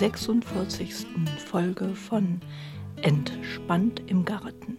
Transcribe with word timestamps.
46. 0.00 1.06
Folge 1.44 1.94
von 1.94 2.40
Entspannt 3.02 4.00
im 4.06 4.24
Garten. 4.24 4.78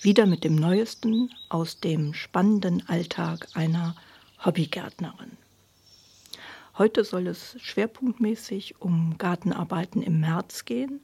Wieder 0.00 0.26
mit 0.26 0.44
dem 0.44 0.54
Neuesten 0.54 1.30
aus 1.48 1.80
dem 1.80 2.14
spannenden 2.14 2.88
Alltag 2.88 3.48
einer 3.54 3.96
Hobbygärtnerin. 4.44 5.32
Heute 6.78 7.02
soll 7.02 7.26
es 7.26 7.56
schwerpunktmäßig 7.58 8.80
um 8.80 9.18
Gartenarbeiten 9.18 10.00
im 10.00 10.20
März 10.20 10.64
gehen. 10.64 11.00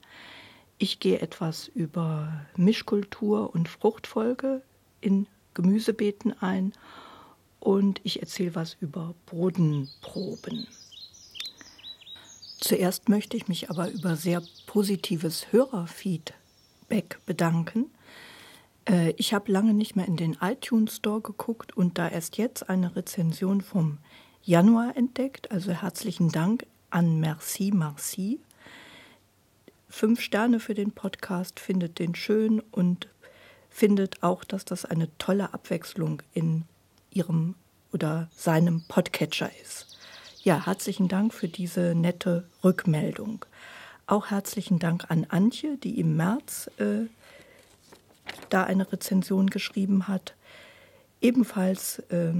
Ich 0.78 1.00
gehe 1.00 1.20
etwas 1.20 1.66
über 1.66 2.47
Mischkultur 2.55 3.52
und 3.56 3.69
Fruchtfolge 3.69 4.62
in 5.00 5.27
Gemüsebeeten 5.55 6.41
ein 6.41 6.72
und 7.58 8.00
ich 8.05 8.20
erzähle 8.20 8.55
was 8.55 8.77
über 8.80 9.16
Bodenproben. 9.27 10.69
Zuerst 12.60 13.08
möchte 13.08 13.36
ich 13.36 13.46
mich 13.46 13.70
aber 13.70 13.90
über 13.90 14.16
sehr 14.16 14.42
positives 14.66 15.52
Hörerfeedback 15.52 17.20
bedanken. 17.24 17.86
Äh, 18.88 19.10
ich 19.16 19.32
habe 19.32 19.52
lange 19.52 19.74
nicht 19.74 19.94
mehr 19.94 20.06
in 20.06 20.16
den 20.16 20.36
iTunes 20.40 20.96
Store 20.96 21.20
geguckt 21.20 21.77
und 21.77 21.98
da 21.98 22.08
erst 22.08 22.36
jetzt 22.36 22.68
eine 22.68 22.96
Rezension 22.96 23.60
vom 23.60 23.98
Januar 24.42 24.96
entdeckt. 24.96 25.52
Also 25.52 25.72
herzlichen 25.72 26.30
Dank 26.30 26.66
an 26.91 27.20
Merci 27.20 27.70
Marci. 27.70 28.41
Fünf 29.88 30.20
Sterne 30.20 30.58
für 30.58 30.74
den 30.74 30.92
Podcast, 30.92 31.61
findet 31.61 31.98
den 31.98 32.14
schön 32.14 32.61
und 32.72 33.08
findet 33.70 34.22
auch, 34.22 34.44
dass 34.44 34.64
das 34.64 34.84
eine 34.84 35.08
tolle 35.18 35.55
Abwechslung 35.55 36.22
in 36.34 36.64
ihrem 37.11 37.55
oder 37.92 38.28
seinem 38.34 38.83
Podcatcher 38.88 39.50
ist. 39.62 39.97
Ja, 40.42 40.67
herzlichen 40.67 41.08
Dank 41.08 41.34
für 41.34 41.48
diese 41.48 41.97
nette 41.97 42.44
Rückmeldung. 42.62 43.44
Auch 44.06 44.31
herzlichen 44.31 44.78
Dank 44.78 45.11
an 45.11 45.27
Antje, 45.28 45.77
die 45.77 45.98
im 45.98 46.17
März 46.17 46.70
äh, 46.78 47.06
da 48.48 48.62
eine 48.62 48.91
Rezension 48.91 49.50
geschrieben 49.50 50.06
hat. 50.06 50.34
Ebenfalls 51.20 51.98
äh, 52.11 52.33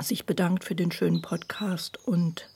sich 0.00 0.24
bedankt 0.24 0.62
für 0.62 0.76
den 0.76 0.92
schönen 0.92 1.20
Podcast 1.20 1.98
und 2.06 2.48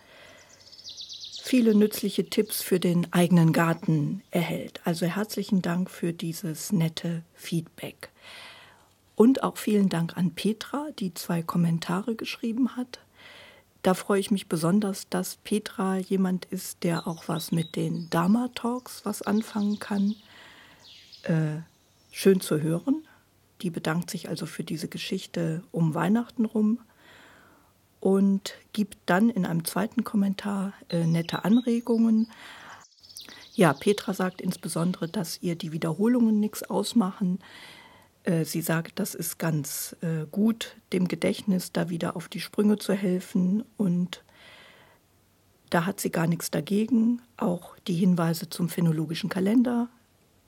viele 1.43 1.75
nützliche 1.75 2.31
Tipps 2.31 2.63
für 2.63 2.79
den 2.79 3.13
eigenen 3.13 3.53
Garten 3.53 4.23
erhält. 4.31 4.81
Also 4.85 5.07
herzlichen 5.07 5.63
Dank 5.63 5.91
für 5.91 6.13
dieses 6.13 6.73
nette 6.73 7.23
Feedback. 7.35 8.11
Und 9.17 9.43
auch 9.43 9.57
vielen 9.57 9.89
Dank 9.89 10.17
an 10.17 10.31
Petra, 10.31 10.89
die 10.99 11.13
zwei 11.13 11.43
Kommentare 11.43 12.15
geschrieben 12.15 12.77
hat. 12.77 13.01
Da 13.87 13.95
freue 13.95 14.19
ich 14.19 14.33
mich 14.33 14.49
besonders, 14.49 15.09
dass 15.11 15.37
Petra 15.37 15.99
jemand 15.99 16.45
ist, 16.47 16.83
der 16.83 17.07
auch 17.07 17.29
was 17.29 17.53
mit 17.53 17.77
den 17.77 18.11
Dharma 18.11 18.51
Talks 18.53 19.05
was 19.05 19.23
anfangen 19.23 19.79
kann. 19.79 20.17
Äh, 21.23 21.59
schön 22.11 22.41
zu 22.41 22.61
hören. 22.61 23.07
Die 23.63 23.71
bedankt 23.71 24.11
sich 24.11 24.29
also 24.29 24.45
für 24.45 24.65
diese 24.65 24.89
Geschichte 24.89 25.63
um 25.71 25.95
Weihnachten 25.95 26.47
rum 26.47 26.81
und 28.01 28.55
gibt 28.73 28.99
dann 29.07 29.31
in 29.31 29.47
einem 29.47 29.65
zweiten 29.65 30.03
Kommentar 30.03 30.73
äh, 30.89 31.07
nette 31.07 31.45
Anregungen. 31.45 32.29
Ja, 33.55 33.73
Petra 33.73 34.15
sagt 34.15 34.41
insbesondere, 34.41 35.07
dass 35.07 35.41
ihr 35.43 35.55
die 35.55 35.71
Wiederholungen 35.71 36.41
nichts 36.41 36.65
ausmachen. 36.65 37.39
Äh, 38.27 38.45
sie 38.45 38.61
sagt, 38.61 38.99
das 38.99 39.15
ist 39.15 39.39
ganz 39.39 39.97
äh, 40.03 40.27
gut, 40.31 40.77
dem 40.93 41.09
Gedächtnis 41.09 41.73
da 41.73 41.89
wieder 41.89 42.17
auf 42.17 42.29
die 42.29 42.41
Sprünge 42.41 42.77
zu 42.77 42.93
helfen 42.93 43.65
und 43.79 44.23
da 45.71 45.87
hat 45.87 46.01
sie 46.01 46.11
gar 46.11 46.27
nichts 46.27 46.51
dagegen. 46.51 47.23
Auch 47.37 47.77
die 47.87 47.95
Hinweise 47.95 48.49
zum 48.51 48.69
phänologischen 48.69 49.31
Kalender 49.31 49.89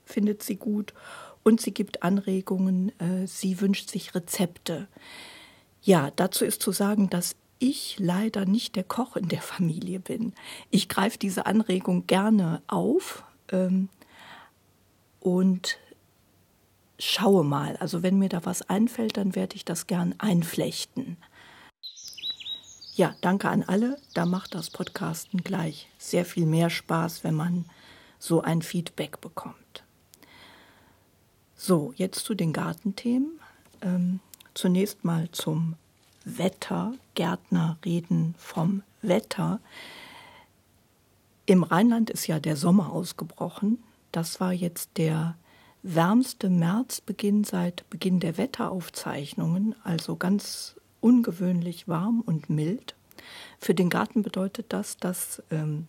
findet 0.05 0.43
sie 0.43 0.55
gut 0.55 0.93
und 1.43 1.61
sie 1.61 1.73
gibt 1.73 2.03
Anregungen. 2.03 2.91
Äh, 2.99 3.27
sie 3.27 3.59
wünscht 3.61 3.89
sich 3.89 4.13
Rezepte. 4.13 4.87
Ja, 5.81 6.11
dazu 6.15 6.45
ist 6.45 6.61
zu 6.61 6.71
sagen, 6.71 7.09
dass 7.09 7.35
ich 7.59 7.97
leider 7.99 8.45
nicht 8.45 8.75
der 8.75 8.83
Koch 8.83 9.15
in 9.15 9.27
der 9.27 9.41
Familie 9.41 9.99
bin. 9.99 10.33
Ich 10.69 10.87
greife 10.89 11.17
diese 11.17 11.45
Anregung 11.45 12.07
gerne 12.07 12.61
auf 12.67 13.23
ähm, 13.51 13.89
und 15.19 15.77
schaue 16.99 17.43
mal. 17.43 17.77
Also 17.77 18.03
wenn 18.03 18.19
mir 18.19 18.29
da 18.29 18.45
was 18.45 18.61
einfällt, 18.69 19.17
dann 19.17 19.35
werde 19.35 19.55
ich 19.55 19.65
das 19.65 19.87
gern 19.87 20.13
einflechten. 20.17 21.17
Ja, 22.95 23.15
danke 23.21 23.49
an 23.49 23.63
alle. 23.63 23.97
Da 24.13 24.25
macht 24.25 24.53
das 24.53 24.69
Podcasten 24.69 25.41
gleich 25.41 25.87
sehr 25.97 26.25
viel 26.25 26.45
mehr 26.45 26.69
Spaß, 26.69 27.23
wenn 27.23 27.35
man 27.35 27.65
so 28.19 28.41
ein 28.41 28.61
Feedback 28.61 29.21
bekommt. 29.21 29.83
So, 31.55 31.93
jetzt 31.95 32.25
zu 32.25 32.35
den 32.35 32.51
Gartenthemen. 32.51 33.39
Ähm, 33.81 34.19
zunächst 34.53 35.05
mal 35.05 35.29
zum 35.31 35.75
Wetter. 36.25 36.93
Gärtner 37.15 37.77
reden 37.85 38.35
vom 38.37 38.83
Wetter. 39.01 39.59
Im 41.45 41.63
Rheinland 41.63 42.09
ist 42.09 42.27
ja 42.27 42.39
der 42.39 42.57
Sommer 42.57 42.91
ausgebrochen. 42.91 43.81
Das 44.11 44.39
war 44.39 44.51
jetzt 44.51 44.89
der 44.97 45.35
wärmste 45.83 46.49
Märzbeginn 46.49 47.43
seit 47.43 47.89
Beginn 47.89 48.19
der 48.19 48.37
Wetteraufzeichnungen, 48.37 49.75
also 49.83 50.15
ganz 50.15 50.75
ungewöhnlich 51.01 51.87
warm 51.87 52.21
und 52.21 52.49
mild. 52.49 52.95
Für 53.59 53.73
den 53.73 53.89
Garten 53.89 54.21
bedeutet 54.21 54.67
das, 54.69 54.97
dass 54.97 55.41
ähm, 55.51 55.87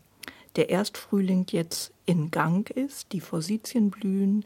der 0.57 0.71
Erstfrühling 0.71 1.47
jetzt 1.51 1.93
in 2.07 2.31
Gang 2.31 2.69
ist, 2.71 3.13
die 3.13 3.21
Forsythien 3.21 3.91
blühen, 3.91 4.45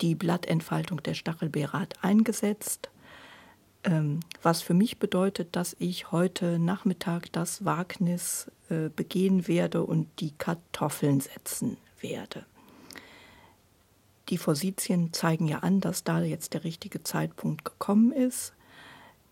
die 0.00 0.14
Blattentfaltung 0.14 1.02
der 1.02 1.14
Stachelbeere 1.14 1.78
hat 1.78 2.02
eingesetzt, 2.02 2.90
ähm, 3.84 4.20
was 4.42 4.62
für 4.62 4.74
mich 4.74 4.98
bedeutet, 4.98 5.54
dass 5.56 5.76
ich 5.78 6.12
heute 6.12 6.58
Nachmittag 6.58 7.32
das 7.32 7.64
Wagnis 7.64 8.50
äh, 8.68 8.88
begehen 8.88 9.48
werde 9.48 9.82
und 9.82 10.08
die 10.20 10.32
Kartoffeln 10.32 11.20
setzen 11.20 11.76
werde. 12.00 12.44
Die 14.28 14.38
Forsythien 14.38 15.12
zeigen 15.12 15.48
ja 15.48 15.58
an, 15.58 15.80
dass 15.80 16.04
da 16.04 16.20
jetzt 16.20 16.54
der 16.54 16.64
richtige 16.64 17.02
Zeitpunkt 17.02 17.64
gekommen 17.64 18.12
ist. 18.12 18.52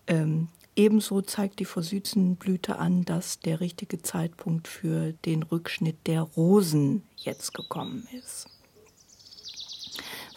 Ähm, 0.07 0.49
ebenso 0.75 1.21
zeigt 1.21 1.59
die 1.59 1.65
Forsythienblüte 1.65 2.77
an, 2.77 3.05
dass 3.05 3.39
der 3.39 3.59
richtige 3.59 4.01
Zeitpunkt 4.01 4.67
für 4.67 5.13
den 5.25 5.43
Rückschnitt 5.43 5.97
der 6.07 6.21
Rosen 6.21 7.03
jetzt 7.17 7.53
gekommen 7.53 8.07
ist. 8.11 8.47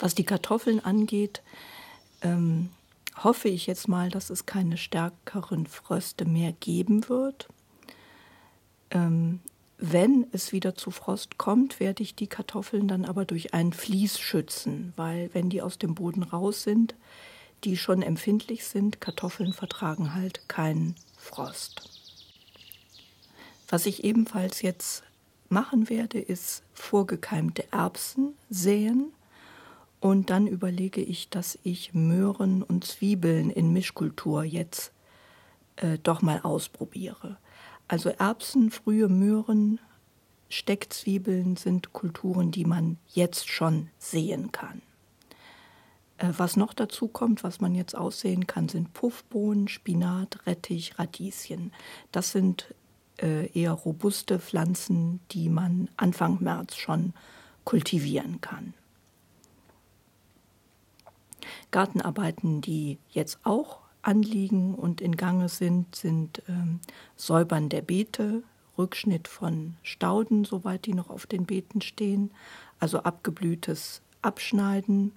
Was 0.00 0.14
die 0.14 0.24
Kartoffeln 0.24 0.80
angeht, 0.80 1.42
ähm, 2.22 2.70
hoffe 3.22 3.48
ich 3.48 3.66
jetzt 3.66 3.88
mal, 3.88 4.10
dass 4.10 4.30
es 4.30 4.46
keine 4.46 4.76
stärkeren 4.76 5.66
Fröste 5.66 6.24
mehr 6.24 6.52
geben 6.52 7.08
wird. 7.08 7.48
Ähm, 8.90 9.40
wenn 9.92 10.26
es 10.32 10.52
wieder 10.52 10.74
zu 10.74 10.90
Frost 10.90 11.36
kommt, 11.36 11.78
werde 11.78 12.02
ich 12.02 12.14
die 12.14 12.26
Kartoffeln 12.26 12.88
dann 12.88 13.04
aber 13.04 13.26
durch 13.26 13.52
ein 13.52 13.74
Vlies 13.74 14.18
schützen, 14.18 14.94
weil 14.96 15.28
wenn 15.34 15.50
die 15.50 15.60
aus 15.60 15.76
dem 15.76 15.94
Boden 15.94 16.22
raus 16.22 16.62
sind, 16.62 16.94
die 17.64 17.76
schon 17.76 18.00
empfindlich 18.00 18.64
sind, 18.64 19.02
Kartoffeln 19.02 19.52
vertragen 19.52 20.14
halt 20.14 20.48
keinen 20.48 20.94
Frost. 21.18 21.90
Was 23.68 23.84
ich 23.84 24.04
ebenfalls 24.04 24.62
jetzt 24.62 25.02
machen 25.50 25.90
werde, 25.90 26.18
ist 26.18 26.62
vorgekeimte 26.72 27.70
Erbsen 27.70 28.34
säen 28.48 29.12
und 30.00 30.30
dann 30.30 30.46
überlege 30.46 31.02
ich, 31.02 31.28
dass 31.28 31.58
ich 31.62 31.92
Möhren 31.92 32.62
und 32.62 32.84
Zwiebeln 32.84 33.50
in 33.50 33.72
Mischkultur 33.72 34.44
jetzt 34.44 34.92
äh, 35.76 35.98
doch 36.02 36.22
mal 36.22 36.40
ausprobiere. 36.42 37.36
Also 37.88 38.10
Erbsen, 38.10 38.70
frühe 38.70 39.08
Möhren, 39.08 39.78
Steckzwiebeln 40.48 41.56
sind 41.56 41.92
Kulturen, 41.92 42.50
die 42.50 42.64
man 42.64 42.98
jetzt 43.08 43.48
schon 43.48 43.88
sehen 43.98 44.52
kann. 44.52 44.82
Äh, 46.18 46.32
was 46.36 46.56
noch 46.56 46.74
dazu 46.74 47.08
kommt, 47.08 47.42
was 47.42 47.60
man 47.60 47.74
jetzt 47.74 47.96
aussehen 47.96 48.46
kann, 48.46 48.68
sind 48.68 48.92
Puffbohnen, 48.92 49.68
Spinat, 49.68 50.46
Rettich, 50.46 50.98
Radieschen. 50.98 51.72
Das 52.12 52.32
sind 52.32 52.74
äh, 53.20 53.46
eher 53.48 53.72
robuste 53.72 54.38
Pflanzen, 54.38 55.20
die 55.32 55.48
man 55.48 55.88
Anfang 55.96 56.42
März 56.42 56.76
schon 56.76 57.12
kultivieren 57.64 58.40
kann. 58.40 58.74
Gartenarbeiten, 61.70 62.60
die 62.60 62.98
jetzt 63.10 63.38
auch 63.42 63.80
anliegen 64.06 64.74
und 64.74 65.00
in 65.00 65.16
Gange 65.16 65.48
sind, 65.48 65.94
sind 65.94 66.42
ähm, 66.48 66.80
Säubern 67.16 67.68
der 67.68 67.82
Beete, 67.82 68.42
Rückschnitt 68.76 69.28
von 69.28 69.76
Stauden, 69.82 70.44
soweit 70.44 70.86
die 70.86 70.94
noch 70.94 71.10
auf 71.10 71.26
den 71.26 71.46
Beeten 71.46 71.80
stehen, 71.80 72.32
also 72.80 72.98
abgeblühtes 73.00 74.02
Abschneiden 74.20 75.12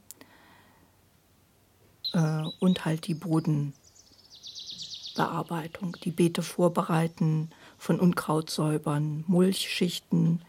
äh, 2.13 2.43
und 2.59 2.85
halt 2.85 3.07
die 3.07 3.15
Bodenbearbeitung, 3.15 5.97
die 6.03 6.11
Beete 6.11 6.43
vorbereiten, 6.43 7.49
von 7.77 7.99
Unkraut 7.99 8.49
säubern, 8.49 9.23
Mulchschichten 9.27 10.41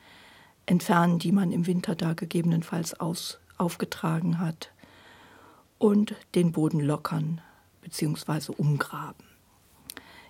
entfernen, 0.66 1.18
die 1.18 1.32
man 1.32 1.50
im 1.50 1.66
Winter 1.66 1.94
da 1.94 2.12
gegebenenfalls 2.12 3.00
aus, 3.00 3.38
aufgetragen 3.56 4.38
hat 4.38 4.70
und 5.78 6.14
den 6.34 6.52
Boden 6.52 6.80
lockern 6.80 7.40
bzw. 7.82 8.52
umgraben. 8.56 9.24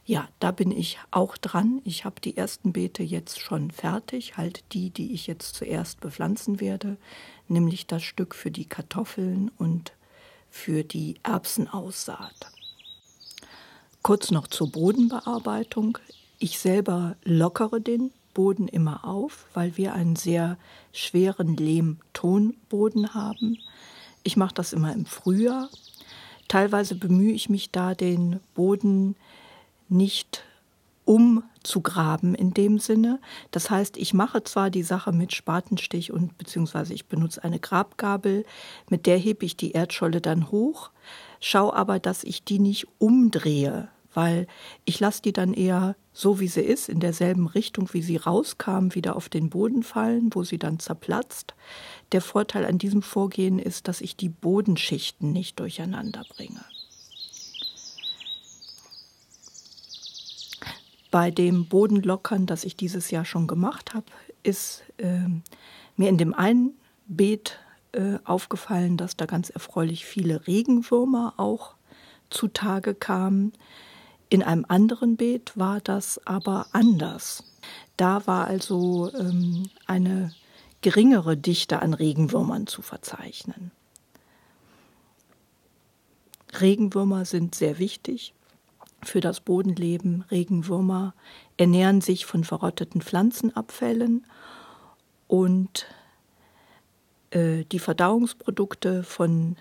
Ja, 0.05 0.27
da 0.41 0.53
bin 0.53 0.71
ich 0.71 0.99
auch 1.11 1.37
dran. 1.37 1.83
Ich 1.85 2.07
habe 2.07 2.19
die 2.21 2.35
ersten 2.35 2.73
Beete 2.73 3.03
jetzt 3.03 3.41
schon 3.41 3.71
fertig, 3.71 4.39
halt 4.39 4.65
die, 4.73 4.89
die 4.89 5.13
ich 5.13 5.27
jetzt 5.27 5.55
zuerst 5.55 6.01
bepflanzen 6.01 6.61
werde, 6.61 6.97
nämlich 7.47 7.87
das 7.87 8.03
Stück 8.03 8.35
für 8.35 8.51
die 8.51 8.65
Kartoffeln 8.65 9.51
und 9.59 9.93
für 10.49 10.83
die 10.83 11.17
Erbsenaussaat. 11.25 12.53
Kurz 14.03 14.31
noch 14.31 14.47
zur 14.47 14.73
Bodenbearbeitung. 14.73 15.99
Ich 16.39 16.59
selber 16.59 17.17
lockere 17.25 17.81
den 17.81 18.11
Boden 18.33 18.69
immer 18.69 19.05
auf, 19.05 19.47
weil 19.53 19.77
wir 19.77 19.93
einen 19.93 20.17
sehr 20.17 20.57
schweren 20.93 21.57
Lehm-Tonboden 21.57 23.13
haben. 23.13 23.59
Ich 24.23 24.37
mache 24.37 24.55
das 24.55 24.73
immer 24.73 24.95
im 24.95 25.05
Frühjahr. 25.05 25.69
Teilweise 26.49 26.95
bemühe 26.95 27.33
ich 27.33 27.49
mich 27.49 27.71
da, 27.71 27.95
den 27.95 28.41
Boden 28.55 29.17
nicht 29.89 30.43
umzugraben 31.05 32.35
in 32.35 32.53
dem 32.53 32.79
Sinne. 32.79 33.19
Das 33.51 33.71
heißt, 33.71 33.97
ich 33.97 34.13
mache 34.13 34.45
zwar 34.45 34.69
die 34.69 34.83
Sache 34.83 35.11
mit 35.13 35.33
Spatenstich 35.33 36.13
und 36.13 36.37
beziehungsweise 36.37 36.93
ich 36.93 37.07
benutze 37.07 37.43
eine 37.45 37.59
Grabgabel, 37.59 38.45
mit 38.91 39.07
der 39.07 39.17
hebe 39.17 39.47
ich 39.47 39.57
die 39.57 39.73
Erdscholle 39.73 40.21
dann 40.21 40.51
hoch, 40.51 40.91
schaue 41.41 41.75
aber, 41.75 41.99
dass 41.99 42.25
ich 42.25 42.45
die 42.45 42.59
nicht 42.59 42.89
umdrehe, 42.99 43.89
weil 44.19 44.49
ich 44.85 44.99
lasse 44.99 45.23
die 45.23 45.33
dann 45.33 45.55
eher 45.55 45.95
so 46.13 46.41
wie 46.41 46.49
sie 46.49 46.63
ist, 46.63 46.89
in 46.89 46.99
derselben 46.99 47.47
Richtung, 47.47 47.89
wie 47.93 48.03
sie 48.03 48.17
rauskam, 48.17 48.89
wieder 48.97 49.15
auf 49.15 49.29
den 49.29 49.49
Boden 49.49 49.85
fallen, 49.85 50.31
wo 50.35 50.43
sie 50.43 50.59
dann 50.59 50.81
zerplatzt. 50.81 51.55
Der 52.11 52.21
Vorteil 52.21 52.65
an 52.65 52.79
diesem 52.79 53.01
Vorgehen 53.01 53.61
ist, 53.61 53.87
dass 53.87 54.01
ich 54.01 54.17
die 54.17 54.29
Bodenschichten 54.29 55.33
nicht 55.33 55.61
durcheinander 55.61 56.25
bringe. 56.35 56.65
Bei 61.13 61.31
dem 61.31 61.67
Bodenlockern, 61.67 62.47
das 62.47 62.65
ich 62.65 62.75
dieses 62.75 63.13
Jahr 63.13 63.25
schon 63.25 63.47
gemacht 63.47 63.95
habe, 63.95 64.07
ist 64.43 64.83
äh, 64.97 65.29
mir 65.95 66.09
in 66.09 66.19
dem 66.19 66.35
einen 66.35 66.73
Beet 67.07 67.61
äh, 67.93 68.19
aufgefallen, 68.25 68.97
dass 68.97 69.17
da 69.17 69.27
ganz 69.27 69.49
erfreulich 69.49 70.07
viele 70.07 70.49
Regenwürmer 70.49 71.35
auch 71.37 71.77
zutage 72.31 72.97
kamen. 72.97 73.53
In 74.31 74.43
einem 74.43 74.65
anderen 74.69 75.17
Beet 75.17 75.57
war 75.57 75.81
das 75.81 76.21
aber 76.27 76.67
anders. 76.73 77.45
Da 77.97 78.27
war 78.27 78.47
also 78.47 79.13
ähm, 79.15 79.71
eine 79.87 80.33
geringere 80.83 81.37
Dichte 81.37 81.81
an 81.81 81.95
Regenwürmern 81.95 82.67
zu 82.67 82.83
verzeichnen. 82.83 83.73
Regenwürmer 86.61 87.25
sind 87.25 87.55
sehr 87.55 87.79
wichtig 87.79 88.35
für 89.03 89.21
das 89.21 89.41
Bodenleben. 89.41 90.25
Regenwürmer 90.31 91.15
ernähren 91.57 92.01
sich 92.01 92.27
von 92.27 92.45
verrotteten 92.45 93.01
Pflanzenabfällen 93.01 94.27
und 95.27 95.87
äh, 97.31 97.65
die 97.65 97.79
Verdauungsprodukte 97.79 99.03
von 99.03 99.57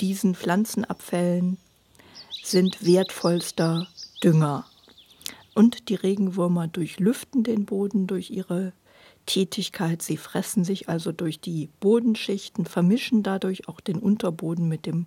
diesen 0.00 0.34
Pflanzenabfällen 0.34 1.58
sind 2.50 2.86
wertvollster 2.86 3.88
Dünger. 4.22 4.66
Und 5.54 5.88
die 5.88 5.96
Regenwürmer 5.96 6.68
durchlüften 6.68 7.42
den 7.42 7.64
Boden 7.64 8.06
durch 8.06 8.30
ihre 8.30 8.72
Tätigkeit. 9.26 10.00
Sie 10.00 10.16
fressen 10.16 10.64
sich 10.64 10.88
also 10.88 11.10
durch 11.10 11.40
die 11.40 11.70
Bodenschichten, 11.80 12.64
vermischen 12.64 13.24
dadurch 13.24 13.68
auch 13.68 13.80
den 13.80 13.98
Unterboden 13.98 14.68
mit 14.68 14.86
dem 14.86 15.06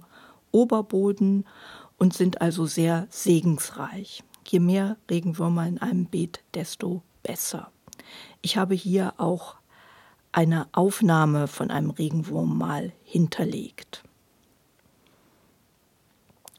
Oberboden 0.51 1.45
und 1.97 2.13
sind 2.13 2.41
also 2.41 2.65
sehr 2.65 3.07
segensreich. 3.09 4.24
Je 4.45 4.59
mehr 4.59 4.97
Regenwürmer 5.09 5.65
in 5.65 5.77
einem 5.77 6.06
Beet, 6.07 6.42
desto 6.53 7.03
besser. 7.24 7.71
Ich 8.42 8.57
habe 8.57 8.75
hier 8.75 9.13
auch 9.18 9.56
eine 10.33 10.68
Aufnahme 10.74 11.47
von 11.47 11.71
einem 11.71 11.92
Regenwurm 11.92 12.57
mal 12.57 12.92
hinterlegt. 13.03 14.03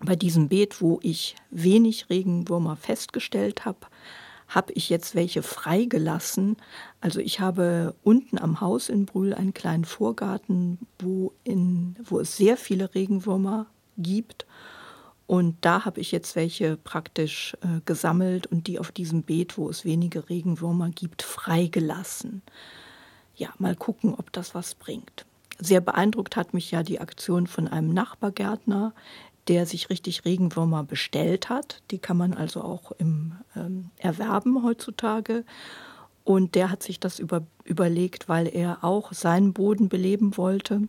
Bei 0.03 0.17
diesem 0.17 0.49
Beet, 0.49 0.81
wo 0.81 0.99
ich 1.03 1.37
wenig 1.51 2.09
Regenwürmer 2.09 2.77
festgestellt 2.77 3.65
habe, 3.65 3.87
habe 4.49 4.73
ich 4.73 4.91
jetzt 4.91 5.15
welche 5.15 5.43
freigelassen. 5.43 6.57
Also 7.01 7.21
ich 7.21 7.41
habe 7.41 7.95
unten 8.03 8.39
am 8.39 8.61
Haus 8.61 8.89
in 8.89 9.07
Brühl 9.07 9.33
einen 9.33 9.55
kleinen 9.55 9.85
Vorgarten, 9.85 10.79
wo, 10.99 11.33
in, 11.45 11.97
wo 12.03 12.19
es 12.19 12.37
sehr 12.37 12.57
viele 12.57 12.95
Regenwürmer 12.95 13.67
gibt. 13.97 14.47
Und 15.27 15.57
da 15.61 15.85
habe 15.85 16.01
ich 16.01 16.11
jetzt 16.11 16.35
welche 16.35 16.77
praktisch 16.77 17.57
äh, 17.61 17.81
gesammelt 17.85 18.49
und 18.49 18.67
die 18.67 18.81
auf 18.81 18.91
diesem 18.91 19.23
Beet, 19.23 19.57
wo 19.57 19.71
es 19.71 19.85
wenige 19.85 20.29
Regenwürmer 20.29 20.91
gibt, 20.91 21.23
freigelassen. 21.23 22.43
Ja, 23.37 23.51
mal 23.59 23.77
gucken, 23.77 24.15
ob 24.15 24.33
das 24.33 24.57
was 24.57 24.75
bringt. 24.75 25.27
Sehr 25.61 25.81
beeindruckt 25.81 26.37
hat 26.37 26.55
mich 26.55 26.71
ja 26.71 26.83
die 26.83 27.01
Aktion 27.01 27.47
von 27.47 27.69
einem 27.69 27.93
Nachbargärtner, 27.95 28.95
der 29.51 29.67
sich 29.67 29.91
richtig 29.91 30.25
Regenwürmer 30.25 30.85
bestellt 30.85 31.49
hat. 31.49 31.83
Die 31.91 31.99
kann 31.99 32.17
man 32.17 32.35
also 32.35 32.63
auch 32.63 32.93
im 32.93 33.33
ähm, 33.57 33.91
erwerben 33.99 34.63
heutzutage. 34.63 35.45
Und 36.23 36.55
der 36.55 36.71
hat 36.71 36.85
sich 36.85 37.01
das 37.01 37.19
über, 37.19 37.43
überlegt, 37.65 38.29
weil 38.29 38.47
er 38.47 38.85
auch 38.85 39.13
seinen 39.13 39.53
Boden 39.53 39.89
beleben 39.89 40.37
wollte. 40.37 40.83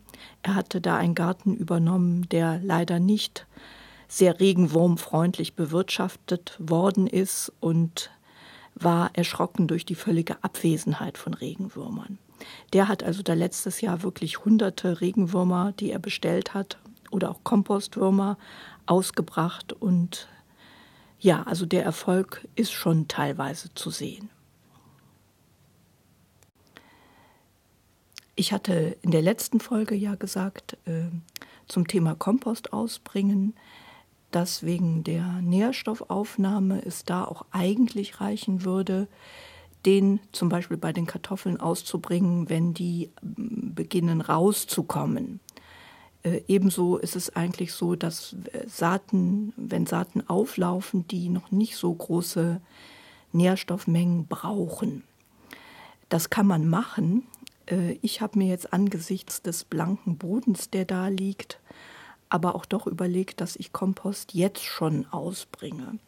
Er 0.44 0.54
hatte 0.54 0.80
da 0.80 0.96
einen 0.96 1.16
Garten 1.16 1.56
übernommen, 1.56 2.30
der 2.30 2.60
leider 2.64 3.00
nicht 3.00 3.48
sehr 4.08 4.40
regenwurmfreundlich 4.40 5.56
bewirtschaftet 5.56 6.56
worden 6.60 7.08
ist 7.08 7.52
und 7.62 8.12
war 8.76 9.10
erschrocken 9.14 9.66
durch 9.66 9.88
die 9.88 9.96
völlige 9.96 10.44
Abwesenheit 10.44 11.18
von 11.18 11.34
Regenwürmern. 11.34 12.20
Der 12.74 12.88
hat 12.88 13.02
also 13.02 13.24
da 13.24 13.34
letztes 13.34 13.82
Jahr 13.82 14.04
wirklich 14.04 14.46
hunderte 14.46 15.02
Regenwürmer, 15.02 15.74
die 15.80 15.90
er 15.90 16.00
bestellt 16.00 16.54
hat, 16.54 16.78
oder 17.12 17.30
auch 17.30 17.44
Kompostwürmer 17.44 18.38
ausgebracht. 18.86 19.74
Und 19.74 20.28
ja, 21.20 21.44
also 21.44 21.66
der 21.66 21.84
Erfolg 21.84 22.48
ist 22.56 22.72
schon 22.72 23.08
teilweise 23.08 23.74
zu 23.74 23.90
sehen. 23.90 24.30
Ich 28.36 28.54
hatte 28.54 28.98
in 29.02 29.12
der 29.12 29.22
letzten 29.22 29.60
Folge 29.60 29.94
ja 29.94 30.16
gesagt, 30.16 30.78
äh, 30.86 31.04
zum 31.68 31.88
Thema 31.88 32.16
Kompost 32.16 32.74
ausbringen, 32.74 33.54
dass 34.32 34.64
wegen 34.64 35.04
der 35.04 35.42
Nährstoffaufnahme 35.42 36.84
es 36.84 37.06
da 37.06 37.24
auch 37.24 37.46
eigentlich 37.52 38.22
reichen 38.22 38.64
würde, 38.64 39.08
den 39.86 40.20
zum 40.32 40.50
Beispiel 40.50 40.78
bei 40.78 40.94
den 40.94 41.06
Kartoffeln 41.06 41.60
auszubringen, 41.60 42.50
wenn 42.50 42.74
die 42.74 43.10
ähm, 43.24 43.74
beginnen 43.76 44.22
rauszukommen. 44.22 45.40
Äh, 46.24 46.42
ebenso 46.48 46.98
ist 46.98 47.16
es 47.16 47.36
eigentlich 47.36 47.74
so, 47.74 47.96
dass 47.96 48.36
äh, 48.54 48.68
Saaten, 48.68 49.54
wenn 49.58 49.86
Saaten 49.86 50.28
auflaufen, 50.28 51.08
die 51.08 51.30
noch 51.30 51.52
nicht 51.52 51.76
so 51.76 51.94
große 51.94 52.62
Nährstoffmengen 53.34 54.28
brauchen. 54.28 55.04
Das 56.10 56.30
kann 56.30 56.48
man 56.48 56.68
machen. 56.68 57.24
Äh, 57.66 57.94
ich 58.02 58.22
habe 58.22 58.38
mir 58.38 58.48
jetzt 58.48 58.74
angesichts 58.74 59.42
des 59.42 59.64
blanken 59.64 60.18
Bodens, 60.18 60.70
der 60.70 60.86
da 60.86 61.08
liegt, 61.08 61.60
aber 62.30 62.56
auch 62.56 62.66
doch 62.66 62.88
überlegt, 62.88 63.42
dass 63.42 63.56
ich 63.56 63.74
Kompost 63.74 64.34
jetzt 64.34 64.64
schon 64.64 65.06
ausbringe. 65.12 66.00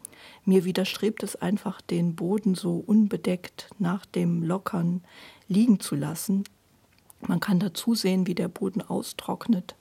Mir 0.44 0.64
widerstrebt 0.64 1.22
es 1.22 1.36
einfach, 1.36 1.80
den 1.80 2.14
Boden 2.14 2.54
so 2.54 2.82
unbedeckt 2.86 3.68
nach 3.78 4.06
dem 4.06 4.42
Lockern 4.42 5.02
liegen 5.48 5.80
zu 5.80 5.96
lassen. 5.96 6.44
Man 7.26 7.40
kann 7.40 7.58
da 7.58 7.74
zusehen, 7.74 8.26
wie 8.26 8.34
der 8.34 8.48
Boden 8.48 8.82
austrocknet. 8.82 9.74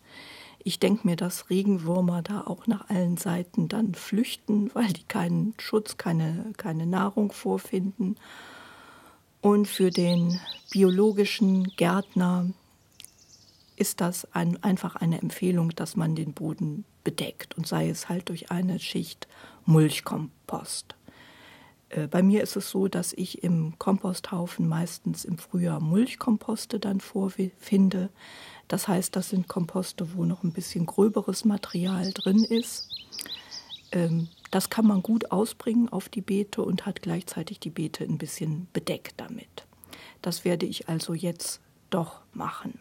Ich 0.66 0.80
denke 0.80 1.06
mir, 1.06 1.16
dass 1.18 1.50
Regenwürmer 1.50 2.22
da 2.22 2.42
auch 2.42 2.68
nach 2.68 2.90
allen 2.90 3.18
Seiten 3.18 3.68
dann 3.68 3.94
flüchten, 3.94 4.72
weil 4.74 4.94
die 4.94 5.04
keinen 5.04 5.54
Schutz, 5.58 5.98
keine, 5.98 6.54
keine 6.56 6.86
Nahrung 6.86 7.32
vorfinden. 7.34 8.16
Und 9.42 9.68
für 9.68 9.90
den 9.90 10.40
biologischen 10.72 11.66
Gärtner 11.76 12.50
ist 13.76 14.00
das 14.00 14.26
ein, 14.34 14.62
einfach 14.64 14.96
eine 14.96 15.22
Empfehlung, 15.22 15.72
dass 15.72 15.98
man 15.98 16.16
den 16.16 16.34
Boden 16.34 16.86
bedeckt 17.04 17.58
und 17.58 17.68
sei 17.68 17.90
es 17.90 18.08
halt 18.08 18.30
durch 18.30 18.52
eine 18.52 18.80
Schicht 18.80 19.28
Mulchkompost. 19.66 20.96
Äh, 21.94 22.08
bei 22.08 22.24
mir 22.24 22.42
ist 22.42 22.56
es 22.56 22.70
so, 22.70 22.88
dass 22.88 23.14
ich 23.14 23.44
im 23.44 23.78
Komposthaufen 23.78 24.68
meistens 24.68 25.26
im 25.26 25.38
Frühjahr 25.38 25.80
Mulchkomposte 25.80 26.80
dann 26.80 27.00
vorfinde. 27.00 28.10
Das 28.68 28.88
heißt, 28.88 29.16
das 29.16 29.30
sind 29.30 29.48
Komposte, 29.48 30.16
wo 30.16 30.26
noch 30.26 30.44
ein 30.44 30.54
bisschen 30.54 30.86
gröberes 30.86 31.46
Material 31.46 32.12
drin 32.14 32.44
ist. 32.44 32.90
ähm, 33.92 34.28
das 34.52 34.70
kann 34.70 34.86
man 34.86 35.02
gut 35.02 35.32
ausbringen 35.32 35.90
auf 35.90 36.10
die 36.10 36.22
Beete 36.22 36.62
und 36.62 36.86
hat 36.86 37.02
gleichzeitig 37.02 37.60
die 37.60 37.72
Beete 37.72 38.04
ein 38.04 38.20
bisschen 38.20 38.68
bedeckt 38.72 39.16
damit. 39.18 39.66
Das 40.22 40.46
werde 40.46 40.68
ich 40.68 40.90
also 40.90 41.16
jetzt 41.16 41.60
doch 41.90 42.22
machen. 42.34 42.80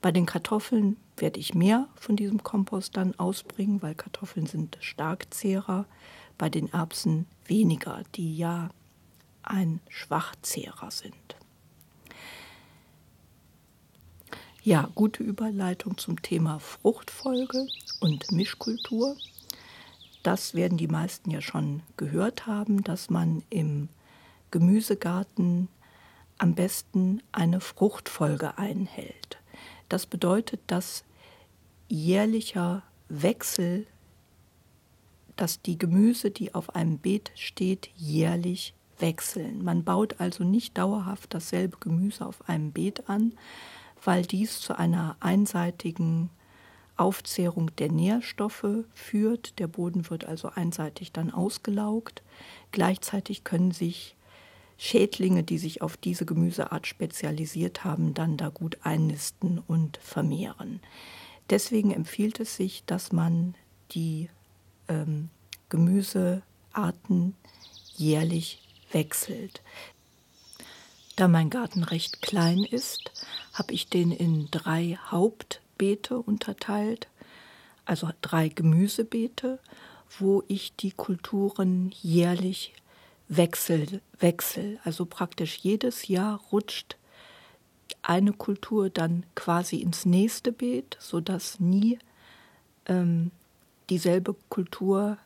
Bei 0.00 0.12
den 0.12 0.24
Kartoffeln 0.24 0.96
werde 1.18 1.38
ich 1.38 1.54
mehr 1.54 1.88
von 1.96 2.16
diesem 2.16 2.42
Kompost 2.42 2.96
dann 2.96 3.18
ausbringen, 3.18 3.82
weil 3.82 3.94
Kartoffeln 3.94 4.46
sind 4.46 4.78
Starkzehrer. 4.80 5.86
Bei 6.38 6.48
den 6.48 6.72
Erbsen 6.72 7.26
weniger, 7.46 8.02
die 8.14 8.36
ja 8.36 8.70
ein 9.42 9.80
Schwachzehrer 9.88 10.90
sind. 10.90 11.36
Ja, 14.62 14.90
gute 14.96 15.22
Überleitung 15.22 15.96
zum 15.96 16.20
Thema 16.22 16.58
Fruchtfolge 16.58 17.68
und 18.00 18.32
Mischkultur. 18.32 19.16
Das 20.24 20.54
werden 20.54 20.76
die 20.76 20.88
meisten 20.88 21.30
ja 21.30 21.40
schon 21.40 21.84
gehört 21.96 22.48
haben, 22.48 22.82
dass 22.82 23.08
man 23.08 23.44
im 23.48 23.88
Gemüsegarten 24.50 25.68
am 26.38 26.54
besten 26.54 27.22
eine 27.30 27.60
Fruchtfolge 27.60 28.58
einhält. 28.58 29.38
Das 29.88 30.04
bedeutet, 30.04 30.60
dass 30.66 31.04
jährlicher 31.88 32.82
Wechsel, 33.08 33.86
dass 35.36 35.62
die 35.62 35.78
Gemüse, 35.78 36.30
die 36.30 36.54
auf 36.54 36.74
einem 36.74 36.98
Beet 36.98 37.30
steht, 37.34 37.90
jährlich 37.96 38.74
wechseln. 38.98 39.62
Man 39.62 39.84
baut 39.84 40.20
also 40.20 40.44
nicht 40.44 40.76
dauerhaft 40.78 41.34
dasselbe 41.34 41.76
Gemüse 41.78 42.24
auf 42.26 42.48
einem 42.48 42.72
Beet 42.72 43.08
an, 43.08 43.34
weil 44.02 44.22
dies 44.22 44.60
zu 44.60 44.78
einer 44.78 45.16
einseitigen 45.20 46.30
Aufzehrung 46.96 47.74
der 47.76 47.90
Nährstoffe 47.92 48.84
führt. 48.94 49.58
Der 49.58 49.66
Boden 49.66 50.08
wird 50.08 50.24
also 50.24 50.48
einseitig 50.48 51.12
dann 51.12 51.30
ausgelaugt. 51.30 52.22
Gleichzeitig 52.72 53.44
können 53.44 53.72
sich 53.72 54.16
Schädlinge, 54.78 55.42
die 55.42 55.58
sich 55.58 55.82
auf 55.82 55.96
diese 55.96 56.26
Gemüseart 56.26 56.86
spezialisiert 56.86 57.84
haben, 57.84 58.14
dann 58.14 58.36
da 58.36 58.48
gut 58.48 58.78
einnisten 58.82 59.58
und 59.58 59.98
vermehren. 59.98 60.80
Deswegen 61.48 61.92
empfiehlt 61.92 62.40
es 62.40 62.56
sich, 62.56 62.84
dass 62.84 63.12
man 63.12 63.54
die 63.92 64.28
ähm, 64.88 65.30
Gemüsearten 65.68 67.34
jährlich 67.96 68.62
wechselt. 68.92 69.62
Da 71.16 71.28
mein 71.28 71.50
Garten 71.50 71.82
recht 71.82 72.20
klein 72.20 72.58
ist, 72.58 73.10
habe 73.54 73.72
ich 73.72 73.88
den 73.88 74.12
in 74.12 74.48
drei 74.50 74.98
Hauptbeete 75.06 76.18
unterteilt, 76.18 77.08
also 77.86 78.10
drei 78.20 78.48
Gemüsebeete, 78.48 79.58
wo 80.18 80.42
ich 80.46 80.76
die 80.76 80.92
Kulturen 80.92 81.90
jährlich 82.02 82.74
Wechsel, 83.28 84.00
Wechsel. 84.18 84.78
Also 84.84 85.04
praktisch 85.04 85.56
jedes 85.56 86.08
Jahr 86.08 86.40
rutscht 86.52 86.96
eine 88.02 88.32
Kultur 88.32 88.90
dann 88.90 89.24
quasi 89.34 89.76
ins 89.76 90.04
nächste 90.04 90.52
Beet, 90.52 90.96
sodass 91.00 91.60
nie 91.60 91.98
ähm, 92.86 93.30
dieselbe 93.90 94.34
Kultur 94.48 95.18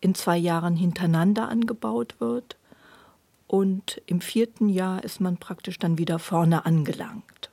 in 0.00 0.14
zwei 0.14 0.36
Jahren 0.36 0.76
hintereinander 0.76 1.48
angebaut 1.48 2.16
wird. 2.18 2.56
Und 3.46 4.02
im 4.06 4.20
vierten 4.20 4.68
Jahr 4.68 5.04
ist 5.04 5.20
man 5.20 5.36
praktisch 5.36 5.78
dann 5.78 5.98
wieder 5.98 6.18
vorne 6.18 6.66
angelangt. 6.66 7.50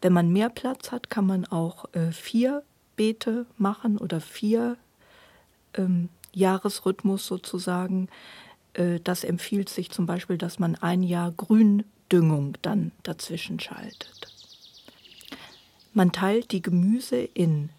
Wenn 0.00 0.12
man 0.12 0.32
mehr 0.32 0.48
Platz 0.48 0.90
hat, 0.92 1.10
kann 1.10 1.26
man 1.26 1.44
auch 1.44 1.92
äh, 1.92 2.12
vier 2.12 2.62
Beete 2.96 3.46
machen 3.56 3.98
oder 3.98 4.20
vier 4.20 4.76
ähm, 5.74 6.08
Jahresrhythmus 6.32 7.26
sozusagen. 7.26 8.08
Äh, 8.74 9.00
das 9.00 9.24
empfiehlt 9.24 9.68
sich 9.68 9.90
zum 9.90 10.06
Beispiel, 10.06 10.38
dass 10.38 10.58
man 10.58 10.76
ein 10.76 11.02
Jahr 11.02 11.32
Gründüngung 11.32 12.56
dann 12.62 12.92
dazwischen 13.02 13.60
schaltet. 13.60 14.32
Man 15.92 16.12
teilt 16.12 16.52
die 16.52 16.62
Gemüse 16.62 17.16
in 17.16 17.70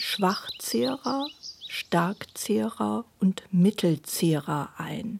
Schwachzehrer, 0.00 1.26
Starkzehrer 1.66 3.04
und 3.18 3.42
Mittelzehrer 3.50 4.70
ein, 4.76 5.18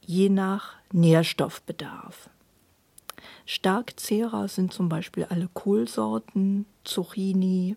je 0.00 0.30
nach 0.30 0.76
Nährstoffbedarf. 0.92 2.30
Starkzehrer 3.44 4.48
sind 4.48 4.72
zum 4.72 4.88
Beispiel 4.88 5.24
alle 5.24 5.48
Kohlsorten, 5.52 6.64
Zucchini, 6.84 7.76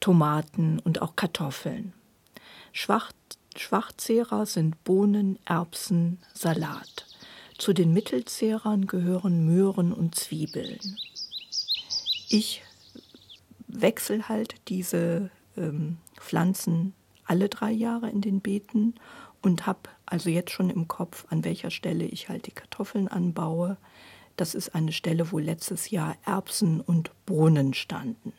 Tomaten 0.00 0.80
und 0.80 1.00
auch 1.00 1.14
Kartoffeln. 1.14 1.92
Schwach 2.72 3.12
Schwachzehrer 3.56 4.46
sind 4.46 4.82
Bohnen, 4.82 5.38
Erbsen, 5.44 6.18
Salat. 6.34 7.06
Zu 7.56 7.72
den 7.72 7.92
Mittelzehrern 7.92 8.86
gehören 8.86 9.44
Möhren 9.44 9.92
und 9.92 10.16
Zwiebeln. 10.16 10.96
Ich 12.28 12.62
wechsle 13.72 14.28
halt 14.28 14.54
diese 14.68 15.30
ähm, 15.56 15.98
Pflanzen 16.18 16.94
alle 17.24 17.48
drei 17.48 17.70
Jahre 17.70 18.10
in 18.10 18.20
den 18.20 18.40
Beeten 18.40 18.94
und 19.42 19.66
habe 19.66 19.80
also 20.06 20.28
jetzt 20.30 20.50
schon 20.50 20.70
im 20.70 20.88
Kopf, 20.88 21.26
an 21.30 21.44
welcher 21.44 21.70
Stelle 21.70 22.04
ich 22.04 22.28
halt 22.28 22.46
die 22.46 22.52
Kartoffeln 22.52 23.08
anbaue. 23.08 23.76
Das 24.36 24.54
ist 24.54 24.74
eine 24.74 24.92
Stelle, 24.92 25.30
wo 25.30 25.38
letztes 25.38 25.90
Jahr 25.90 26.16
Erbsen 26.24 26.80
und 26.80 27.10
Bohnen 27.26 27.74
standen. 27.74 28.32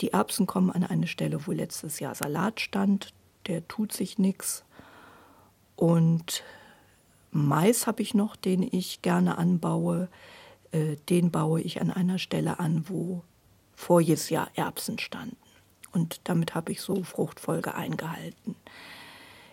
Die 0.00 0.12
Erbsen 0.12 0.46
kommen 0.46 0.70
an 0.70 0.84
eine 0.84 1.06
Stelle, 1.06 1.46
wo 1.46 1.52
letztes 1.52 2.00
Jahr 2.00 2.14
Salat 2.14 2.60
stand 2.60 3.12
der 3.46 3.66
tut 3.68 3.92
sich 3.92 4.18
nichts. 4.18 4.64
Und 5.76 6.42
Mais 7.30 7.86
habe 7.86 8.02
ich 8.02 8.14
noch, 8.14 8.36
den 8.36 8.62
ich 8.62 9.02
gerne 9.02 9.38
anbaue. 9.38 10.08
Äh, 10.70 10.96
den 11.08 11.30
baue 11.30 11.60
ich 11.60 11.80
an 11.80 11.90
einer 11.90 12.18
Stelle 12.18 12.60
an, 12.60 12.84
wo 12.88 13.22
voriges 13.82 14.30
Jahr 14.30 14.48
Erbsen 14.54 14.98
standen. 14.98 15.36
Und 15.92 16.20
damit 16.24 16.54
habe 16.54 16.72
ich 16.72 16.80
so 16.80 17.02
Fruchtfolge 17.02 17.74
eingehalten. 17.74 18.56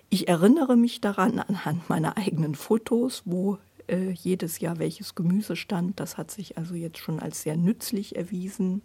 Ich 0.09 0.27
erinnere 0.27 0.77
mich 0.77 1.01
daran 1.01 1.39
anhand 1.39 1.89
meiner 1.89 2.17
eigenen 2.17 2.55
Fotos, 2.55 3.23
wo 3.25 3.57
äh, 3.87 4.11
jedes 4.11 4.59
Jahr 4.59 4.79
welches 4.79 5.15
Gemüse 5.15 5.55
stand. 5.55 5.99
Das 5.99 6.17
hat 6.17 6.31
sich 6.31 6.57
also 6.57 6.75
jetzt 6.75 6.99
schon 6.99 7.19
als 7.19 7.41
sehr 7.41 7.57
nützlich 7.57 8.15
erwiesen. 8.15 8.81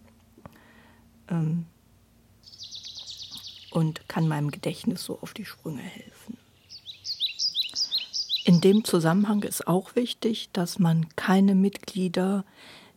Ähm, 1.28 1.66
und 3.70 4.08
kann 4.08 4.28
meinem 4.28 4.50
Gedächtnis 4.50 5.04
so 5.04 5.18
auf 5.20 5.34
die 5.34 5.44
Sprünge 5.44 5.82
helfen. 5.82 6.38
In 8.44 8.60
dem 8.60 8.84
Zusammenhang 8.84 9.42
ist 9.42 9.66
auch 9.66 9.96
wichtig, 9.96 10.50
dass 10.52 10.78
man 10.78 11.08
keine 11.16 11.54
Mitglieder 11.54 12.44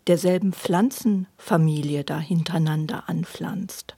derselben 0.07 0.53
Pflanzenfamilie 0.53 2.03
da 2.03 2.19
hintereinander 2.19 3.07
anpflanzt. 3.07 3.95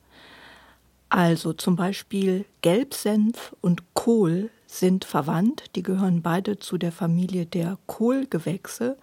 Also 1.09 1.53
zum 1.53 1.75
Beispiel 1.75 2.45
Gelbsenf 2.61 3.55
und 3.61 3.95
Kohl 3.95 4.51
sind 4.67 5.05
verwandt, 5.05 5.75
die 5.75 5.81
gehören 5.81 6.21
beide 6.21 6.59
zu 6.59 6.77
der 6.77 6.91
Familie 6.91 7.47
der 7.47 7.79
Kohlgewächse. 7.87 8.95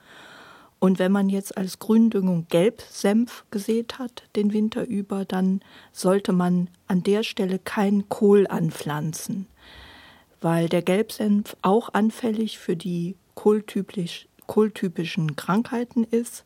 Und 0.79 1.01
wenn 1.01 1.11
man 1.11 1.29
jetzt 1.29 1.57
als 1.57 1.81
Gründüngung 1.81 2.47
Gelbsenf 2.49 3.45
gesät 3.51 3.99
hat 3.99 4.23
den 4.37 4.53
Winter 4.53 4.87
über, 4.87 5.25
dann 5.25 5.61
sollte 5.93 6.33
man 6.33 6.71
an 6.87 7.03
der 7.03 7.25
Stelle 7.25 7.59
kein 7.59 8.09
Kohl 8.09 8.47
anpflanzen, 8.47 9.47
weil 10.41 10.69
der 10.69 10.83
Gelbsenf 10.83 11.57
auch 11.63 11.93
anfällig 11.93 12.59
für 12.59 12.77
die 12.77 13.17
kohltypisch, 13.35 14.29
kohltypischen 14.47 15.35
Krankheiten 15.35 16.05
ist 16.05 16.45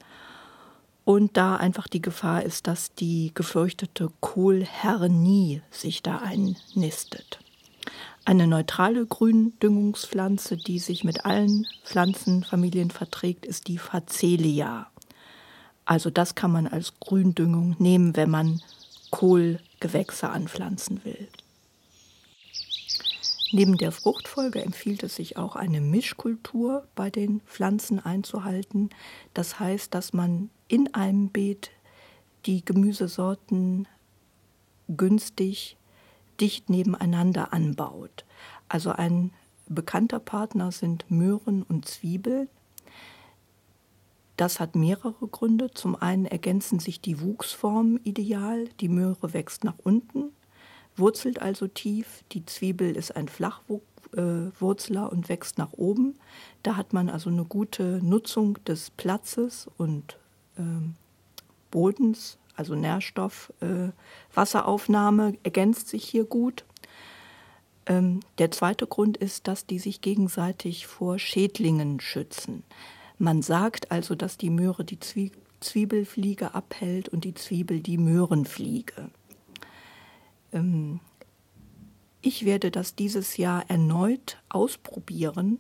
und 1.05 1.37
da 1.37 1.57
einfach 1.57 1.89
die 1.89 2.03
Gefahr 2.03 2.43
ist, 2.43 2.67
dass 2.67 2.95
die 2.95 3.33
gefürchtete 3.35 4.11
Kohlhernie 4.21 5.63
sich 5.71 6.03
da 6.03 6.19
einnistet. 6.19 7.41
Eine 8.25 8.47
neutrale 8.47 9.07
Gründüngungspflanze, 9.07 10.57
die 10.57 10.79
sich 10.79 11.05
mit 11.05 11.25
allen 11.25 11.67
Pflanzenfamilien 11.85 12.91
verträgt, 12.91 13.47
ist 13.47 13.67
die 13.67 13.79
Facelia. 13.79 14.89
Also 15.85 16.11
das 16.11 16.35
kann 16.35 16.53
man 16.53 16.67
als 16.67 16.93
Gründüngung 17.01 17.77
nehmen, 17.79 18.15
wenn 18.17 18.31
man 18.31 18.63
Kohlgewächse 19.11 20.29
anpflanzen 20.29 21.05
will. 21.05 21.29
Neben 23.53 23.77
der 23.77 23.91
Fruchtfolge 23.91 24.63
empfiehlt 24.63 25.03
es 25.03 25.17
sich 25.17 25.37
auch 25.37 25.57
eine 25.57 25.81
Mischkultur 25.81 26.87
bei 26.95 27.11
den 27.11 27.41
Pflanzen 27.41 27.99
einzuhalten. 27.99 28.91
Das 29.35 29.59
heißt, 29.59 29.93
dass 29.93 30.13
man 30.13 30.51
in 30.69 30.95
einem 30.95 31.31
Beet 31.31 31.73
die 32.47 32.65
Gemüsesorten 32.65 33.89
günstig 34.89 35.77
dicht 36.41 36.71
nebeneinander 36.71 37.53
anbaut. 37.53 38.25
Also 38.69 38.91
ein 38.91 39.33
bekannter 39.69 40.21
Partner 40.21 40.71
sind 40.71 41.11
Möhren 41.11 41.63
und 41.65 41.87
Zwiebeln. 41.87 42.49
Das 44.37 44.59
hat 44.59 44.75
mehrere 44.75 45.27
Gründe. 45.27 45.71
Zum 45.73 45.97
einen 45.97 46.25
ergänzen 46.25 46.79
sich 46.79 47.01
die 47.01 47.21
Wuchsformen 47.21 48.01
ideal. 48.05 48.69
Die 48.81 48.89
Möhre 48.89 49.33
wächst 49.35 49.65
nach 49.65 49.79
unten, 49.83 50.31
wurzelt 51.01 51.43
also 51.43 51.67
tief. 51.67 52.23
Die 52.33 52.47
Zwiebel 52.47 52.97
ist 52.97 53.17
ein 53.17 53.29
Flachwurzler 53.29 55.11
und 55.11 55.29
wächst 55.29 55.59
nach 55.59 55.73
oben. 55.73 56.19
Da 56.63 56.77
hat 56.77 56.93
man 56.93 57.09
also 57.09 57.31
eine 57.31 57.45
gute 57.45 58.01
Nutzung 58.03 58.63
des 58.65 58.91
Platzes 58.91 59.69
und 59.79 60.19
äh, 60.57 60.63
Bodens, 61.71 62.39
also 62.55 62.75
Nährstoff, 62.75 63.53
äh, 63.61 63.89
Wasseraufnahme 64.35 65.35
ergänzt 65.43 65.89
sich 65.89 66.05
hier 66.05 66.25
gut. 66.25 66.65
Ähm, 67.87 68.21
der 68.39 68.51
zweite 68.51 68.87
Grund 68.87 69.17
ist, 69.17 69.49
dass 69.49 69.67
die 69.67 69.79
sich 69.79 70.01
gegenseitig 70.01 70.87
vor 70.87 71.19
Schädlingen 71.19 72.01
schützen. 72.01 72.63
Man 73.19 73.43
sagt 73.43 73.91
also, 73.91 74.15
dass 74.15 74.37
die 74.37 74.51
Möhre 74.51 74.85
die 74.85 75.01
Zwie 75.01 75.33
Zwiebelfliege 75.61 76.55
abhält 76.55 77.11
und 77.11 77.25
die 77.25 77.35
Zwiebel 77.35 77.81
die 77.81 77.99
Möhrenfliege. 77.99 79.11
Ähm, 80.53 81.01
ich 82.23 82.45
werde 82.45 82.71
das 82.71 82.95
dieses 82.95 83.37
Jahr 83.39 83.69
erneut 83.71 84.39
ausprobieren, 84.51 85.59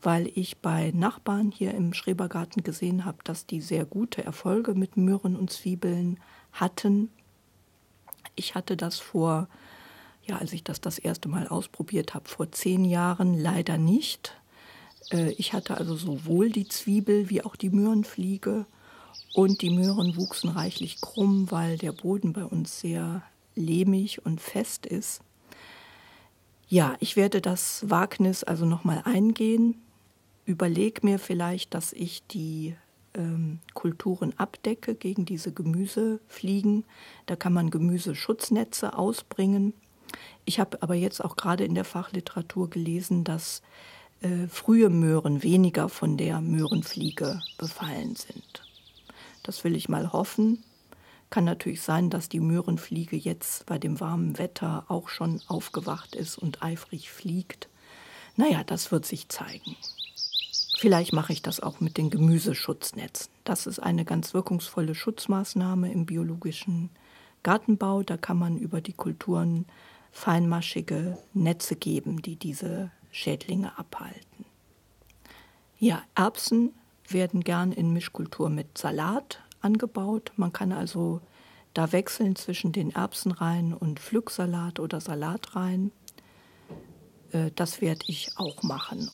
weil 0.00 0.30
ich 0.34 0.58
bei 0.58 0.92
Nachbarn 0.94 1.50
hier 1.50 1.74
im 1.74 1.92
Schrebergarten 1.92 2.62
gesehen 2.62 3.04
habe, 3.04 3.18
dass 3.24 3.46
die 3.46 3.60
sehr 3.60 3.84
gute 3.84 4.24
Erfolge 4.24 4.74
mit 4.74 4.96
Möhren 4.96 5.34
und 5.34 5.50
Zwiebeln 5.50 6.20
hatten. 6.52 7.10
Ich 8.36 8.54
hatte 8.54 8.76
das 8.76 9.00
vor, 9.00 9.48
ja, 10.24 10.36
als 10.36 10.52
ich 10.52 10.62
das 10.62 10.80
das 10.80 10.98
erste 10.98 11.28
Mal 11.28 11.48
ausprobiert 11.48 12.14
habe, 12.14 12.28
vor 12.28 12.52
zehn 12.52 12.84
Jahren 12.84 13.34
leider 13.36 13.76
nicht. 13.76 14.36
Äh, 15.10 15.32
ich 15.32 15.52
hatte 15.52 15.78
also 15.78 15.96
sowohl 15.96 16.50
die 16.50 16.68
Zwiebel 16.68 17.28
wie 17.28 17.42
auch 17.42 17.56
die 17.56 17.70
Möhrenfliege 17.70 18.66
und 19.34 19.62
die 19.62 19.70
Möhren 19.70 20.16
wuchsen 20.16 20.50
reichlich 20.50 21.00
krumm, 21.00 21.50
weil 21.50 21.76
der 21.76 21.92
Boden 21.92 22.32
bei 22.32 22.44
uns 22.44 22.78
sehr 22.78 23.22
lehmig 23.58 24.24
und 24.24 24.40
fest 24.40 24.86
ist. 24.86 25.20
Ja, 26.68 26.96
ich 27.00 27.16
werde 27.16 27.40
das 27.40 27.88
Wagnis 27.88 28.44
also 28.44 28.66
nochmal 28.66 29.02
eingehen. 29.04 29.80
Überleg 30.44 31.02
mir 31.02 31.18
vielleicht, 31.18 31.74
dass 31.74 31.92
ich 31.92 32.26
die 32.26 32.74
ähm, 33.14 33.60
Kulturen 33.74 34.34
abdecke 34.36 34.94
gegen 34.94 35.24
diese 35.24 35.52
Gemüsefliegen. 35.52 36.84
Da 37.26 37.36
kann 37.36 37.52
man 37.52 37.70
Gemüseschutznetze 37.70 38.96
ausbringen. 38.96 39.72
Ich 40.44 40.60
habe 40.60 40.82
aber 40.82 40.94
jetzt 40.94 41.24
auch 41.24 41.36
gerade 41.36 41.64
in 41.64 41.74
der 41.74 41.84
Fachliteratur 41.84 42.70
gelesen, 42.70 43.24
dass 43.24 43.62
äh, 44.20 44.46
frühe 44.48 44.90
Möhren 44.90 45.42
weniger 45.42 45.88
von 45.88 46.16
der 46.16 46.40
Möhrenfliege 46.40 47.40
befallen 47.56 48.16
sind. 48.16 48.62
Das 49.42 49.64
will 49.64 49.76
ich 49.76 49.88
mal 49.88 50.12
hoffen. 50.12 50.64
Kann 51.30 51.44
natürlich 51.44 51.82
sein, 51.82 52.08
dass 52.10 52.28
die 52.28 52.40
Möhrenfliege 52.40 53.16
jetzt 53.16 53.66
bei 53.66 53.78
dem 53.78 54.00
warmen 54.00 54.38
Wetter 54.38 54.84
auch 54.88 55.08
schon 55.08 55.40
aufgewacht 55.46 56.14
ist 56.14 56.38
und 56.38 56.62
eifrig 56.62 57.10
fliegt. 57.10 57.68
Naja, 58.36 58.64
das 58.64 58.90
wird 58.92 59.04
sich 59.04 59.28
zeigen. 59.28 59.76
Vielleicht 60.78 61.12
mache 61.12 61.32
ich 61.32 61.42
das 61.42 61.60
auch 61.60 61.80
mit 61.80 61.98
den 61.98 62.08
Gemüseschutznetzen. 62.08 63.30
Das 63.44 63.66
ist 63.66 63.80
eine 63.80 64.04
ganz 64.04 64.32
wirkungsvolle 64.32 64.94
Schutzmaßnahme 64.94 65.92
im 65.92 66.06
biologischen 66.06 66.90
Gartenbau. 67.42 68.04
Da 68.04 68.16
kann 68.16 68.38
man 68.38 68.56
über 68.56 68.80
die 68.80 68.92
Kulturen 68.92 69.66
feinmaschige 70.12 71.18
Netze 71.34 71.74
geben, 71.74 72.22
die 72.22 72.36
diese 72.36 72.90
Schädlinge 73.10 73.76
abhalten. 73.76 74.44
Ja, 75.78 76.02
Erbsen 76.14 76.72
werden 77.08 77.42
gern 77.42 77.72
in 77.72 77.92
Mischkultur 77.92 78.48
mit 78.48 78.78
Salat 78.78 79.42
angebaut. 79.60 80.32
Man 80.36 80.52
kann 80.52 80.72
also 80.72 81.20
da 81.74 81.92
wechseln 81.92 82.36
zwischen 82.36 82.72
den 82.72 82.90
Erbsenreihen 82.90 83.74
und 83.74 84.00
Pflücksalat 84.00 84.80
oder 84.80 85.00
Salatreihen. 85.00 85.92
Äh, 87.32 87.50
das 87.54 87.80
werde 87.80 88.04
ich 88.06 88.30
auch 88.36 88.62
machen. 88.62 89.10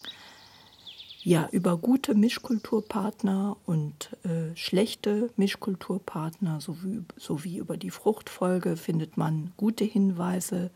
Ja, 1.22 1.48
über 1.52 1.78
gute 1.78 2.14
Mischkulturpartner 2.14 3.56
und 3.64 4.14
äh, 4.24 4.54
schlechte 4.56 5.30
Mischkulturpartner 5.36 6.60
sowie, 6.60 7.02
sowie 7.16 7.56
über 7.56 7.78
die 7.78 7.90
Fruchtfolge 7.90 8.76
findet 8.76 9.16
man 9.16 9.52
gute 9.56 9.84
Hinweise 9.84 10.70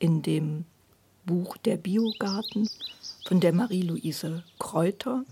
in 0.00 0.22
dem 0.22 0.64
Buch 1.24 1.56
Der 1.58 1.76
Biogarten 1.76 2.68
von 3.24 3.38
der 3.38 3.52
Marie-Louise 3.52 4.42
Kräuter, 4.58 5.24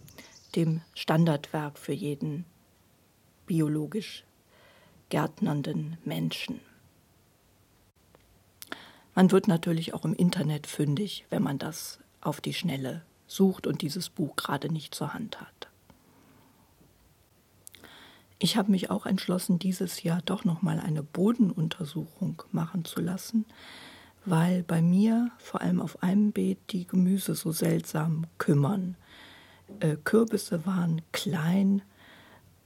dem 0.55 0.81
Standardwerk 0.95 1.77
für 1.77 1.92
jeden 1.92 2.45
biologisch 3.46 4.24
gärtnernden 5.09 5.98
Menschen. 6.05 6.61
Man 9.14 9.31
wird 9.31 9.46
natürlich 9.46 9.92
auch 9.92 10.05
im 10.05 10.14
Internet 10.14 10.66
fündig, 10.66 11.26
wenn 11.28 11.42
man 11.42 11.59
das 11.59 11.98
auf 12.20 12.40
die 12.40 12.55
Schnelle 12.55 13.02
sucht 13.26 13.66
und 13.66 13.83
dieses 13.83 14.09
Buch 14.09 14.37
gerade 14.37 14.72
nicht 14.72 14.94
zur 14.94 15.12
Hand 15.12 15.40
hat. 15.40 15.68
Ich 18.38 18.57
habe 18.57 18.70
mich 18.70 18.90
auch 18.90 19.07
entschlossen, 19.07 19.59
dieses 19.59 20.02
Jahr 20.02 20.20
doch 20.22 20.44
noch 20.44 20.62
mal 20.62 20.81
eine 20.81 21.02
Bodenuntersuchung 21.02 22.42
machen 22.50 22.85
zu 22.85 23.00
lassen, 23.00 23.44
weil 24.24 24.62
bei 24.62 24.83
mir 24.83 25.31
vor 25.38 25.61
allem 25.61 25.81
auf 25.81 26.02
einem 26.02 26.33
Beet 26.33 26.59
die 26.70 26.87
Gemüse 26.87 27.35
so 27.35 27.52
seltsam 27.52 28.26
kümmern. 28.38 28.96
Äh, 29.81 29.96
Kürbisse 30.02 30.66
waren 30.66 31.02
klein, 31.12 31.83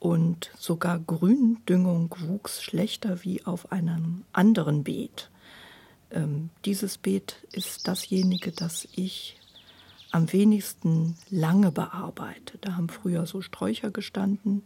und 0.06 0.52
sogar 0.56 1.00
Gründüngung 1.00 2.14
wuchs 2.20 2.62
schlechter 2.62 3.24
wie 3.24 3.44
auf 3.44 3.72
einem 3.72 4.22
anderen 4.32 4.84
Beet. 4.84 5.30
Ähm, 6.12 6.50
dieses 6.64 6.96
Beet 6.96 7.44
ist 7.50 7.88
dasjenige, 7.88 8.52
das 8.52 8.86
ich 8.94 9.40
am 10.12 10.32
wenigsten 10.32 11.16
lange 11.28 11.72
bearbeite. 11.72 12.56
Da 12.58 12.76
haben 12.76 12.88
früher 12.88 13.26
so 13.26 13.42
Sträucher 13.42 13.90
gestanden, 13.90 14.62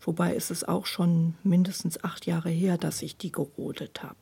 wobei 0.00 0.34
ist 0.34 0.50
es 0.50 0.64
auch 0.64 0.86
schon 0.86 1.34
mindestens 1.44 2.02
acht 2.02 2.26
Jahre 2.26 2.50
her, 2.50 2.78
dass 2.78 3.00
ich 3.02 3.16
die 3.16 3.30
gerodet 3.30 4.02
habe. 4.02 4.16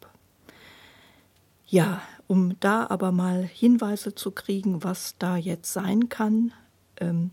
Ja, 1.66 2.02
um 2.26 2.60
da 2.60 2.86
aber 2.90 3.10
mal 3.10 3.42
Hinweise 3.42 4.14
zu 4.14 4.32
kriegen, 4.32 4.84
was 4.84 5.16
da 5.18 5.38
jetzt 5.38 5.72
sein 5.72 6.10
kann, 6.10 6.52
ähm, 7.00 7.30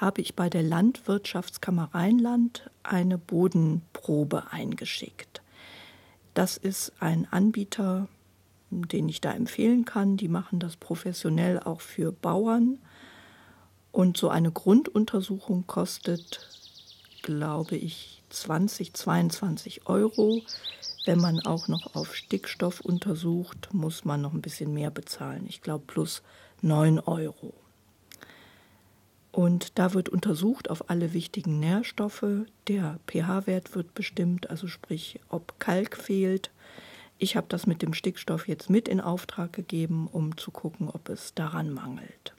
habe 0.00 0.20
ich 0.20 0.34
bei 0.36 0.48
der 0.48 0.62
Landwirtschaftskammer 0.62 1.90
Rheinland 1.92 2.70
eine 2.82 3.18
Bodenprobe 3.18 4.52
eingeschickt. 4.52 5.42
Das 6.34 6.56
ist 6.56 6.92
ein 7.00 7.26
Anbieter, 7.30 8.08
den 8.70 9.08
ich 9.08 9.20
da 9.20 9.32
empfehlen 9.32 9.84
kann. 9.84 10.16
Die 10.16 10.28
machen 10.28 10.60
das 10.60 10.76
professionell 10.76 11.58
auch 11.58 11.80
für 11.80 12.12
Bauern. 12.12 12.78
Und 13.90 14.16
so 14.16 14.28
eine 14.28 14.52
Grunduntersuchung 14.52 15.66
kostet, 15.66 16.48
glaube 17.22 17.76
ich, 17.76 18.22
20, 18.30 18.94
22 18.94 19.88
Euro. 19.88 20.42
Wenn 21.06 21.18
man 21.18 21.40
auch 21.40 21.66
noch 21.66 21.96
auf 21.96 22.14
Stickstoff 22.14 22.80
untersucht, 22.80 23.70
muss 23.72 24.04
man 24.04 24.20
noch 24.20 24.32
ein 24.32 24.42
bisschen 24.42 24.72
mehr 24.72 24.90
bezahlen. 24.90 25.46
Ich 25.48 25.62
glaube 25.62 25.84
plus 25.86 26.22
9 26.60 27.00
Euro. 27.00 27.54
Und 29.30 29.78
da 29.78 29.94
wird 29.94 30.08
untersucht 30.08 30.70
auf 30.70 30.90
alle 30.90 31.12
wichtigen 31.12 31.60
Nährstoffe. 31.60 32.24
Der 32.66 32.98
pH-Wert 33.06 33.74
wird 33.74 33.94
bestimmt, 33.94 34.50
also 34.50 34.66
sprich, 34.66 35.20
ob 35.28 35.58
Kalk 35.60 35.96
fehlt. 35.96 36.50
Ich 37.18 37.36
habe 37.36 37.46
das 37.48 37.66
mit 37.66 37.82
dem 37.82 37.94
Stickstoff 37.94 38.48
jetzt 38.48 38.70
mit 38.70 38.88
in 38.88 39.00
Auftrag 39.00 39.52
gegeben, 39.52 40.08
um 40.10 40.36
zu 40.36 40.50
gucken, 40.50 40.88
ob 40.88 41.08
es 41.08 41.34
daran 41.34 41.72
mangelt. 41.72 42.32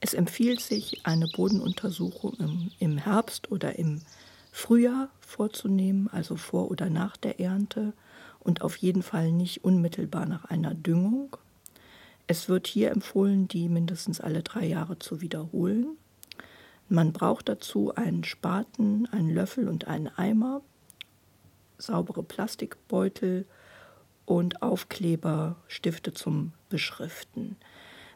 Es 0.00 0.14
empfiehlt 0.14 0.60
sich, 0.60 1.04
eine 1.04 1.26
Bodenuntersuchung 1.26 2.34
im, 2.38 2.70
im 2.78 2.98
Herbst 2.98 3.50
oder 3.50 3.78
im 3.78 4.00
Frühjahr 4.52 5.10
vorzunehmen, 5.20 6.08
also 6.08 6.36
vor 6.36 6.70
oder 6.70 6.88
nach 6.88 7.16
der 7.16 7.40
Ernte 7.40 7.92
und 8.38 8.62
auf 8.62 8.76
jeden 8.76 9.02
Fall 9.02 9.32
nicht 9.32 9.64
unmittelbar 9.64 10.26
nach 10.26 10.44
einer 10.44 10.74
Düngung. 10.74 11.36
Es 12.30 12.46
wird 12.50 12.66
hier 12.66 12.90
empfohlen, 12.90 13.48
die 13.48 13.70
mindestens 13.70 14.20
alle 14.20 14.42
drei 14.42 14.66
Jahre 14.66 14.98
zu 14.98 15.22
wiederholen. 15.22 15.96
Man 16.90 17.14
braucht 17.14 17.48
dazu 17.48 17.94
einen 17.94 18.22
Spaten, 18.22 19.06
einen 19.06 19.30
Löffel 19.30 19.66
und 19.66 19.88
einen 19.88 20.08
Eimer, 20.08 20.60
saubere 21.78 22.22
Plastikbeutel 22.22 23.46
und 24.26 24.60
Aufkleber, 24.60 25.56
Stifte 25.68 26.12
zum 26.12 26.52
Beschriften. 26.68 27.56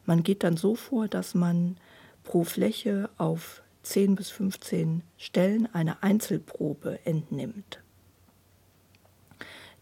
Man 0.04 0.22
geht 0.22 0.42
dann 0.44 0.58
so 0.58 0.74
vor, 0.74 1.08
dass 1.08 1.34
man 1.34 1.78
pro 2.22 2.44
Fläche 2.44 3.08
auf 3.16 3.62
10 3.82 4.14
bis 4.14 4.28
15 4.28 5.02
Stellen 5.16 5.74
eine 5.74 6.02
Einzelprobe 6.02 6.98
entnimmt. 7.06 7.80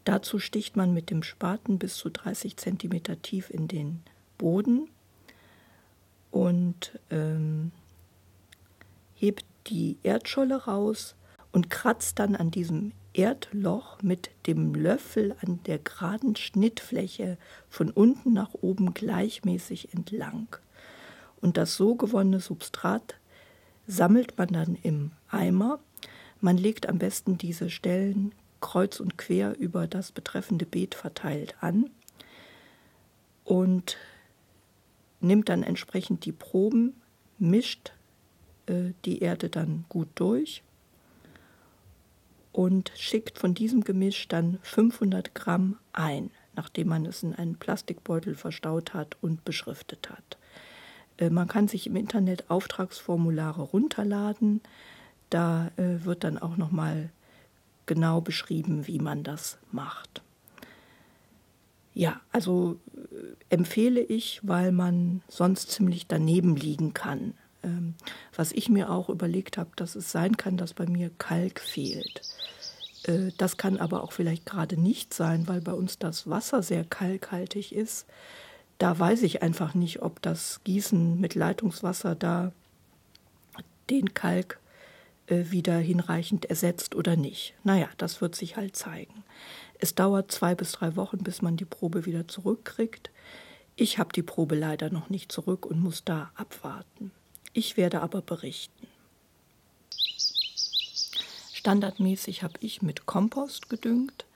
Dazu 0.04 0.38
sticht 0.38 0.76
man 0.76 0.94
mit 0.94 1.10
dem 1.10 1.24
Spaten 1.24 1.80
bis 1.80 1.96
zu 1.96 2.10
30 2.10 2.56
cm 2.56 3.20
tief 3.22 3.50
in 3.50 3.66
den 3.66 4.02
Boden 4.40 4.88
und 6.30 6.98
ähm, 7.10 7.72
hebt 9.14 9.44
die 9.66 9.98
Erdscholle 10.02 10.64
raus 10.64 11.14
und 11.52 11.68
kratzt 11.68 12.18
dann 12.18 12.34
an 12.34 12.50
diesem 12.50 12.92
Erdloch 13.12 14.00
mit 14.00 14.30
dem 14.46 14.74
Löffel 14.74 15.36
an 15.42 15.60
der 15.66 15.78
geraden 15.78 16.36
Schnittfläche 16.36 17.36
von 17.68 17.90
unten 17.90 18.32
nach 18.32 18.54
oben 18.54 18.94
gleichmäßig 18.94 19.92
entlang. 19.92 20.48
Und 21.42 21.58
das 21.58 21.76
so 21.76 21.94
gewonnene 21.94 22.40
Substrat 22.40 23.16
sammelt 23.86 24.38
man 24.38 24.48
dann 24.48 24.78
im 24.82 25.10
Eimer. 25.28 25.80
Man 26.40 26.56
legt 26.56 26.88
am 26.88 26.98
besten 26.98 27.36
diese 27.36 27.68
Stellen 27.68 28.32
kreuz 28.62 29.00
und 29.00 29.18
quer 29.18 29.58
über 29.58 29.86
das 29.86 30.12
betreffende 30.12 30.64
Beet 30.64 30.94
verteilt 30.94 31.56
an 31.60 31.90
und 33.44 33.98
nimmt 35.20 35.48
dann 35.48 35.62
entsprechend 35.62 36.24
die 36.24 36.32
Proben, 36.32 36.94
mischt 37.38 37.92
äh, 38.66 38.92
die 39.04 39.20
Erde 39.20 39.48
dann 39.48 39.84
gut 39.88 40.08
durch 40.14 40.62
und 42.52 42.92
schickt 42.96 43.38
von 43.38 43.54
diesem 43.54 43.84
Gemisch 43.84 44.28
dann 44.28 44.58
500 44.62 45.34
Gramm 45.34 45.76
ein, 45.92 46.30
nachdem 46.56 46.88
man 46.88 47.06
es 47.06 47.22
in 47.22 47.34
einen 47.34 47.56
Plastikbeutel 47.56 48.34
verstaut 48.34 48.94
hat 48.94 49.16
und 49.20 49.44
beschriftet 49.44 50.10
hat. 50.10 50.38
Äh, 51.18 51.30
man 51.30 51.48
kann 51.48 51.68
sich 51.68 51.86
im 51.86 51.96
Internet 51.96 52.50
Auftragsformulare 52.50 53.62
runterladen. 53.62 54.60
Da 55.28 55.70
äh, 55.76 56.04
wird 56.04 56.24
dann 56.24 56.38
auch 56.38 56.56
noch 56.56 56.72
mal 56.72 57.10
genau 57.86 58.20
beschrieben, 58.20 58.86
wie 58.86 58.98
man 58.98 59.22
das 59.22 59.58
macht. 59.70 60.22
Ja, 62.00 62.18
also 62.32 62.80
äh, 62.96 63.54
empfehle 63.54 64.00
ich, 64.00 64.40
weil 64.42 64.72
man 64.72 65.20
sonst 65.28 65.70
ziemlich 65.70 66.06
daneben 66.06 66.56
liegen 66.56 66.94
kann. 66.94 67.34
Ähm, 67.62 67.94
was 68.34 68.52
ich 68.52 68.70
mir 68.70 68.90
auch 68.90 69.10
überlegt 69.10 69.58
habe, 69.58 69.68
dass 69.76 69.96
es 69.96 70.10
sein 70.10 70.38
kann, 70.38 70.56
dass 70.56 70.72
bei 70.72 70.86
mir 70.86 71.10
Kalk 71.18 71.60
fehlt. 71.60 72.22
Äh, 73.02 73.32
das 73.36 73.58
kann 73.58 73.76
aber 73.76 74.02
auch 74.02 74.12
vielleicht 74.12 74.46
gerade 74.46 74.80
nicht 74.80 75.12
sein, 75.12 75.46
weil 75.46 75.60
bei 75.60 75.74
uns 75.74 75.98
das 75.98 76.26
Wasser 76.26 76.62
sehr 76.62 76.84
kalkhaltig 76.84 77.74
ist. 77.74 78.06
Da 78.78 78.98
weiß 78.98 79.22
ich 79.22 79.42
einfach 79.42 79.74
nicht, 79.74 80.00
ob 80.00 80.22
das 80.22 80.62
Gießen 80.64 81.20
mit 81.20 81.34
Leitungswasser 81.34 82.14
da 82.14 82.52
den 83.90 84.14
Kalk 84.14 84.58
äh, 85.26 85.50
wieder 85.50 85.76
hinreichend 85.76 86.46
ersetzt 86.46 86.94
oder 86.94 87.16
nicht. 87.16 87.52
Naja, 87.62 87.90
das 87.98 88.22
wird 88.22 88.36
sich 88.36 88.56
halt 88.56 88.74
zeigen. 88.74 89.22
Es 89.80 89.94
dauert 89.94 90.30
zwei 90.30 90.54
bis 90.54 90.72
drei 90.72 90.94
Wochen, 90.96 91.18
bis 91.18 91.40
man 91.40 91.56
die 91.56 91.64
Probe 91.64 92.04
wieder 92.04 92.28
zurückkriegt. 92.28 93.10
Ich 93.76 93.98
habe 93.98 94.12
die 94.12 94.22
Probe 94.22 94.54
leider 94.54 94.90
noch 94.90 95.08
nicht 95.08 95.32
zurück 95.32 95.64
und 95.64 95.80
muss 95.80 96.04
da 96.04 96.30
abwarten. 96.34 97.12
Ich 97.54 97.78
werde 97.78 98.02
aber 98.02 98.20
berichten. 98.20 98.86
Standardmäßig 101.54 102.42
habe 102.42 102.54
ich 102.60 102.82
mit 102.82 103.06
Kompost 103.06 103.70
gedüngt. 103.70 104.26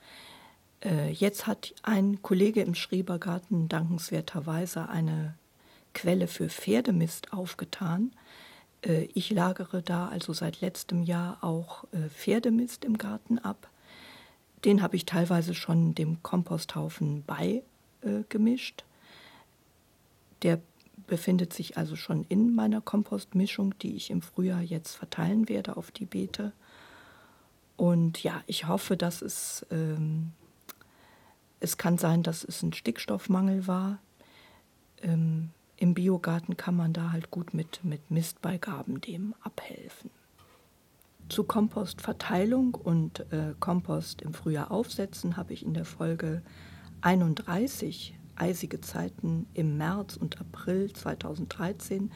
Äh, 0.83 1.11
jetzt 1.11 1.45
hat 1.45 1.75
ein 1.83 2.21
Kollege 2.23 2.61
im 2.63 2.73
Schrebergarten 2.73 3.69
dankenswerterweise 3.69 4.89
eine 4.89 5.35
Quelle 5.93 6.27
für 6.27 6.49
Pferdemist 6.49 7.33
aufgetan. 7.33 8.13
Äh, 8.81 9.05
ich 9.13 9.29
lagere 9.29 9.83
da 9.83 10.07
also 10.07 10.33
seit 10.33 10.61
letztem 10.61 11.03
Jahr 11.03 11.43
auch 11.43 11.85
äh, 11.91 12.09
Pferdemist 12.09 12.83
im 12.83 12.97
Garten 12.97 13.37
ab. 13.37 13.69
Den 14.63 14.81
habe 14.81 14.95
ich 14.95 15.05
teilweise 15.05 15.53
schon 15.53 15.93
dem 15.93 16.23
Komposthaufen 16.23 17.23
beigemischt. 17.23 18.83
Der 20.41 20.59
befindet 21.07 21.53
sich 21.53 21.77
also 21.77 21.95
schon 21.95 22.25
in 22.29 22.55
meiner 22.55 22.81
Kompostmischung, 22.81 23.77
die 23.79 23.95
ich 23.95 24.09
im 24.09 24.21
Frühjahr 24.21 24.61
jetzt 24.61 24.95
verteilen 24.95 25.49
werde 25.49 25.77
auf 25.77 25.91
die 25.91 26.05
Beete. 26.05 26.51
Und 27.77 28.23
ja, 28.23 28.41
ich 28.47 28.67
hoffe, 28.67 28.97
dass 28.97 29.21
es, 29.21 29.65
ähm, 29.69 30.31
es 31.59 31.77
kann 31.77 31.97
sein, 31.97 32.23
dass 32.23 32.43
es 32.43 32.63
ein 32.63 32.73
Stickstoffmangel 32.73 33.67
war. 33.67 33.99
Ähm, 35.01 35.49
Im 35.77 35.93
Biogarten 35.93 36.57
kann 36.57 36.75
man 36.75 36.93
da 36.93 37.11
halt 37.11 37.31
gut 37.31 37.53
mit, 37.53 37.83
mit 37.83 38.09
Mistbeigaben 38.09 39.01
dem 39.01 39.35
abhelfen. 39.41 40.09
Zu 41.27 41.43
Kompostverteilung 41.43 42.75
und 42.75 43.21
äh, 43.31 43.55
Kompost 43.59 44.21
im 44.21 44.33
Frühjahr 44.33 44.71
aufsetzen 44.71 45.37
habe 45.37 45.53
ich 45.53 45.65
in 45.65 45.73
der 45.73 45.85
Folge 45.85 46.43
31 47.01 48.15
eisige 48.35 48.81
Zeiten 48.81 49.47
im 49.53 49.77
März 49.77 50.17
und 50.17 50.39
April 50.39 50.91
2013 50.91 52.11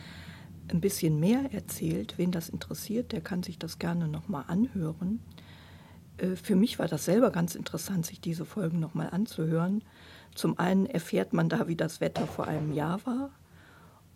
ein 0.69 0.81
bisschen 0.81 1.19
mehr 1.19 1.51
erzählt. 1.53 2.17
Wen 2.17 2.31
das 2.31 2.49
interessiert, 2.49 3.11
der 3.11 3.21
kann 3.21 3.43
sich 3.43 3.57
das 3.57 3.79
gerne 3.79 4.07
nochmal 4.07 4.43
anhören. 4.47 5.21
Äh, 6.17 6.35
für 6.35 6.55
mich 6.55 6.79
war 6.79 6.87
das 6.87 7.05
selber 7.05 7.31
ganz 7.31 7.55
interessant, 7.55 8.05
sich 8.05 8.21
diese 8.21 8.45
Folgen 8.45 8.79
nochmal 8.79 9.09
anzuhören. 9.09 9.83
Zum 10.35 10.59
einen 10.59 10.85
erfährt 10.85 11.33
man 11.33 11.49
da, 11.49 11.67
wie 11.67 11.75
das 11.75 12.01
Wetter 12.01 12.27
vor 12.27 12.47
einem 12.47 12.73
Jahr 12.73 13.05
war. 13.05 13.31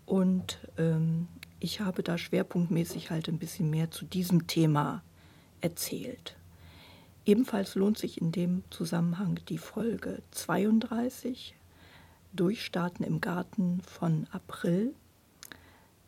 Und 0.06 0.60
ähm, 0.78 1.28
ich 1.64 1.80
habe 1.80 2.04
da 2.04 2.18
schwerpunktmäßig 2.18 3.10
halt 3.10 3.30
ein 3.30 3.40
bisschen 3.40 3.70
mehr 3.70 3.90
zu 3.90 4.04
diesem 4.04 4.48
Thema 4.48 5.02
erzählt. 5.62 6.36
Ebenfalls 7.26 7.76
lohnt 7.76 7.98
sich 7.98 8.20
in 8.20 8.34
dem 8.34 8.64
Zusammenhang 8.70 9.40
die 9.48 9.58
Folge 9.58 10.22
32, 10.32 11.56
Durchstarten 12.34 13.06
im 13.06 13.22
Garten 13.22 13.82
von 13.82 14.28
April. 14.32 14.94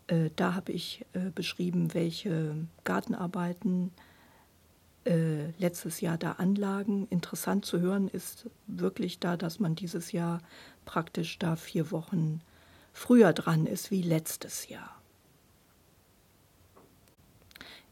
Äh, 0.07 0.29
da 0.35 0.55
habe 0.55 0.73
ich 0.73 1.05
äh, 1.13 1.29
beschrieben, 1.33 1.93
welche 1.93 2.67
Gartenarbeiten 2.83 3.91
äh, 5.05 5.51
letztes 5.57 6.01
Jahr 6.01 6.17
da 6.17 6.33
anlagen. 6.33 7.07
Interessant 7.09 7.63
zu 7.63 7.79
hören 7.79 8.09
ist 8.09 8.49
wirklich 8.67 9.19
da, 9.19 9.37
dass 9.37 9.61
man 9.61 9.75
dieses 9.75 10.11
Jahr 10.11 10.41
praktisch 10.83 11.39
da 11.39 11.55
vier 11.55 11.91
Wochen 11.91 12.41
früher 12.91 13.31
dran 13.31 13.65
ist 13.65 13.89
wie 13.89 14.01
letztes 14.01 14.67
Jahr. 14.67 14.95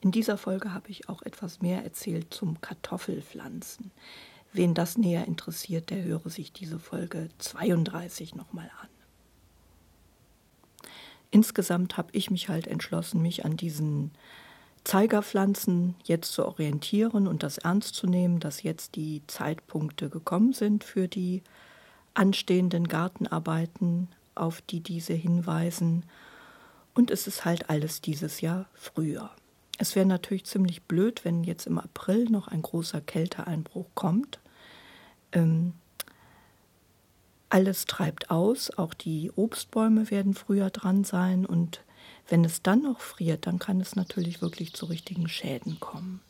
In 0.03 0.11
dieser 0.11 0.37
Folge 0.37 0.73
habe 0.73 0.89
ich 0.89 1.07
auch 1.07 1.21
etwas 1.21 1.61
mehr 1.61 1.85
erzählt 1.85 2.33
zum 2.33 2.59
Kartoffelpflanzen. 2.59 3.89
Wen 4.51 4.73
das 4.73 4.97
näher 4.97 5.25
interessiert, 5.25 5.91
der 5.91 6.03
höre 6.03 6.29
sich 6.29 6.51
diese 6.51 6.77
Folge 6.77 7.29
32 7.37 8.35
nochmal 8.35 8.69
an. 8.81 8.89
Insgesamt 11.31 11.95
habe 11.95 12.09
ich 12.11 12.29
mich 12.29 12.49
halt 12.49 12.67
entschlossen, 12.67 13.21
mich 13.21 13.45
an 13.45 13.55
diesen 13.55 14.11
Zeigerpflanzen 14.83 15.95
jetzt 16.03 16.33
zu 16.33 16.45
orientieren 16.45 17.25
und 17.25 17.41
das 17.41 17.57
ernst 17.57 17.95
zu 17.95 18.05
nehmen, 18.05 18.41
dass 18.41 18.61
jetzt 18.61 18.97
die 18.97 19.21
Zeitpunkte 19.27 20.09
gekommen 20.09 20.51
sind 20.51 20.83
für 20.83 21.07
die 21.07 21.43
anstehenden 22.13 22.89
Gartenarbeiten, 22.89 24.09
auf 24.35 24.61
die 24.63 24.81
diese 24.81 25.13
hinweisen. 25.13 26.03
Und 26.93 27.09
es 27.09 27.25
ist 27.25 27.45
halt 27.45 27.69
alles 27.69 28.01
dieses 28.01 28.41
Jahr 28.41 28.65
früher. 28.73 29.31
Es 29.77 29.95
wäre 29.95 30.05
natürlich 30.05 30.45
ziemlich 30.45 30.83
blöd, 30.83 31.25
wenn 31.25 31.43
jetzt 31.43 31.67
im 31.67 31.79
April 31.79 32.25
noch 32.25 32.47
ein 32.47 32.61
großer 32.61 33.01
Kälteeinbruch 33.01 33.87
kommt. 33.95 34.39
Ähm, 35.31 35.73
alles 37.49 37.85
treibt 37.85 38.29
aus, 38.31 38.71
auch 38.71 38.93
die 38.93 39.31
Obstbäume 39.35 40.09
werden 40.09 40.33
früher 40.33 40.69
dran 40.69 41.03
sein 41.03 41.45
und 41.45 41.81
wenn 42.27 42.45
es 42.45 42.61
dann 42.61 42.81
noch 42.83 42.99
friert, 42.99 43.47
dann 43.47 43.59
kann 43.59 43.81
es 43.81 43.95
natürlich 43.95 44.41
wirklich 44.41 44.73
zu 44.73 44.85
richtigen 44.85 45.27
Schäden 45.27 45.79
kommen. 45.79 46.21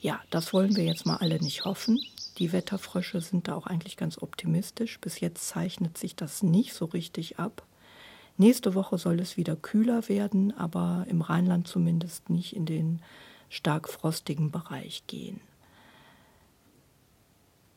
Ja, 0.00 0.20
das 0.30 0.52
wollen 0.52 0.74
wir 0.74 0.84
jetzt 0.84 1.06
mal 1.06 1.16
alle 1.16 1.38
nicht 1.38 1.64
hoffen. 1.64 2.00
Die 2.38 2.52
Wetterfrösche 2.52 3.20
sind 3.20 3.46
da 3.46 3.54
auch 3.54 3.66
eigentlich 3.66 3.96
ganz 3.96 4.18
optimistisch. 4.20 4.98
Bis 5.00 5.20
jetzt 5.20 5.46
zeichnet 5.46 5.96
sich 5.96 6.16
das 6.16 6.42
nicht 6.42 6.74
so 6.74 6.86
richtig 6.86 7.38
ab. 7.38 7.64
Nächste 8.36 8.74
Woche 8.74 8.98
soll 8.98 9.20
es 9.20 9.36
wieder 9.36 9.56
kühler 9.56 10.08
werden, 10.08 10.56
aber 10.56 11.06
im 11.08 11.20
Rheinland 11.20 11.68
zumindest 11.68 12.30
nicht 12.30 12.56
in 12.56 12.66
den 12.66 13.00
stark 13.48 13.88
frostigen 13.88 14.50
Bereich 14.50 15.04
gehen 15.06 15.40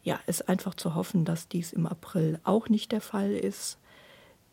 ja, 0.06 0.20
ist 0.28 0.48
einfach 0.48 0.76
zu 0.76 0.94
hoffen, 0.94 1.26
dass 1.26 1.50
dies 1.50 1.74
im 1.74 1.88
April 1.88 2.39
auch 2.44 2.70
nicht 2.70 2.91
der 2.91 3.02
Fall 3.02 3.32
ist. 3.32 3.80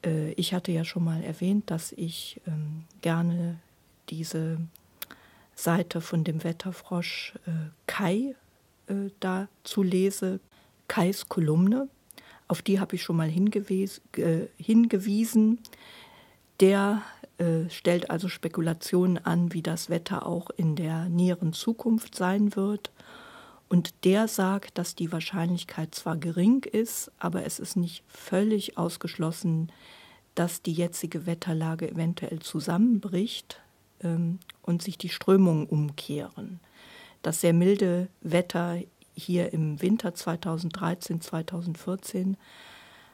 Äh, 0.05 0.33
ich 0.33 0.55
hatte 0.55 0.73
ja 0.73 0.83
schon 0.85 1.05
mal 1.05 1.23
erwähnt, 1.23 1.71
dass 1.71 1.93
ich 1.93 2.41
ähm, 2.47 2.85
gerne 3.03 3.61
diese 4.09 4.57
Seite 5.55 6.01
von 6.01 6.25
dem 6.25 6.43
Wetterfrosch 6.43 7.35
äh, 7.47 7.51
Kai 7.87 8.35
äh, 8.87 9.11
dazu 9.21 9.83
lese, 9.83 10.41
Kais 10.89 11.29
Kolumne. 11.29 11.89
Auf 12.53 12.61
die 12.61 12.81
habe 12.81 12.97
ich 12.97 13.03
schon 13.03 13.17
mal 13.17 13.31
hingewies, 13.31 14.03
äh, 14.19 14.49
hingewiesen. 14.59 15.59
Der 16.61 17.01
äh, 17.39 17.71
stellt 17.71 18.11
also 18.11 18.29
Spekulationen 18.29 19.17
an, 19.17 19.55
wie 19.55 19.63
das 19.63 19.89
Wetter 19.89 20.27
auch 20.27 20.51
in 20.51 20.77
der 20.77 21.09
näheren 21.09 21.55
Zukunft 21.55 22.15
sein 22.15 22.55
wird 22.55 22.93
und 23.71 24.05
der 24.05 24.29
sagt, 24.29 24.77
dass 24.77 24.95
die 24.95 25.13
Wahrscheinlichkeit 25.13 25.95
zwar 25.95 26.19
gering 26.19 26.65
ist, 26.65 27.11
aber 27.19 27.47
es 27.47 27.59
ist 27.59 27.75
nicht 27.75 28.05
völlig 28.07 28.77
ausgeschlossen, 28.77 29.73
dass 30.35 30.61
die 30.61 30.75
jetzige 30.75 31.25
Wetterlage 31.25 31.91
eventuell 31.91 32.41
zusammenbricht 32.41 33.63
ähm, 34.03 34.41
und 34.61 34.83
sich 34.83 34.99
die 34.99 35.09
Strömungen 35.09 35.67
umkehren. 35.67 36.61
das 37.23 37.41
sehr 37.41 37.55
milde 37.55 38.09
Wetter 38.21 38.77
hier 39.15 39.53
im 39.53 39.81
Winter 39.83 40.15
2013, 40.15 41.21
2014 41.21 42.37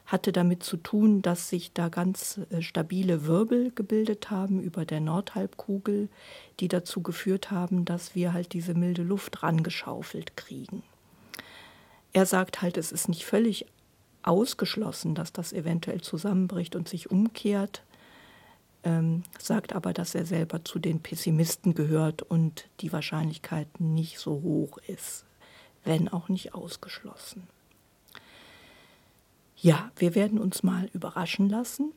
hatte 0.05 0.31
damit 0.31 0.63
zu 0.63 0.77
tun, 0.77 1.21
dass 1.21 1.49
sich 1.49 1.71
da 1.73 1.89
ganz 1.89 2.39
äh, 2.49 2.61
stabile 2.61 3.27
Wirbel 3.27 3.71
gebildet 3.71 4.31
haben 4.31 4.59
über 4.59 4.83
der 4.83 5.01
Nordhalbkugel, 5.01 6.09
die 6.59 6.67
dazu 6.67 7.01
geführt 7.01 7.51
haben, 7.51 7.85
dass 7.85 8.15
wir 8.15 8.33
halt 8.33 8.53
diese 8.53 8.73
milde 8.73 9.03
Luft 9.03 9.43
rangeschaufelt 9.43 10.35
kriegen. 10.35 10.81
Er 12.11 12.25
sagt 12.25 12.63
halt, 12.63 12.77
es 12.77 12.91
ist 12.91 13.07
nicht 13.07 13.23
völlig 13.23 13.67
ausgeschlossen, 14.23 15.13
dass 15.13 15.31
das 15.31 15.53
eventuell 15.53 16.01
zusammenbricht 16.01 16.75
und 16.75 16.89
sich 16.89 17.11
umkehrt, 17.11 17.83
ähm, 18.83 19.23
sagt 19.39 19.75
aber, 19.75 19.93
dass 19.93 20.15
er 20.15 20.25
selber 20.25 20.65
zu 20.65 20.79
den 20.79 21.01
Pessimisten 21.01 21.75
gehört 21.75 22.23
und 22.23 22.67
die 22.79 22.91
Wahrscheinlichkeit 22.91 23.79
nicht 23.79 24.17
so 24.17 24.41
hoch 24.41 24.79
ist, 24.87 25.25
wenn 25.89 26.07
auch 26.07 26.29
nicht 26.29 26.53
ausgeschlossen. 26.53 27.47
Ja, 29.57 29.91
wir 29.95 30.13
werden 30.13 30.37
uns 30.37 30.61
mal 30.61 30.87
überraschen 30.93 31.49
lassen. 31.49 31.93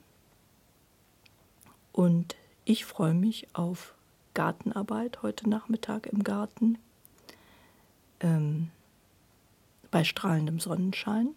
Und 1.92 2.34
ich 2.64 2.86
freue 2.86 3.12
mich 3.12 3.48
auf 3.52 3.94
Gartenarbeit 4.32 5.20
heute 5.20 5.46
Nachmittag 5.46 6.06
im 6.06 6.24
Garten 6.24 6.78
ähm, 8.20 8.70
bei 9.90 10.04
strahlendem 10.04 10.58
Sonnenschein. 10.58 11.28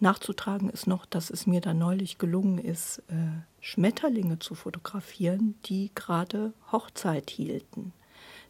Nachzutragen 0.00 0.68
ist 0.68 0.86
noch, 0.86 1.06
dass 1.06 1.30
es 1.30 1.46
mir 1.46 1.62
da 1.62 1.72
neulich 1.72 2.18
gelungen 2.18 2.58
ist, 2.58 2.98
äh, 3.08 3.40
Schmetterlinge 3.62 4.40
zu 4.40 4.54
fotografieren, 4.54 5.54
die 5.64 5.90
gerade 5.94 6.52
Hochzeit 6.70 7.30
hielten. 7.30 7.94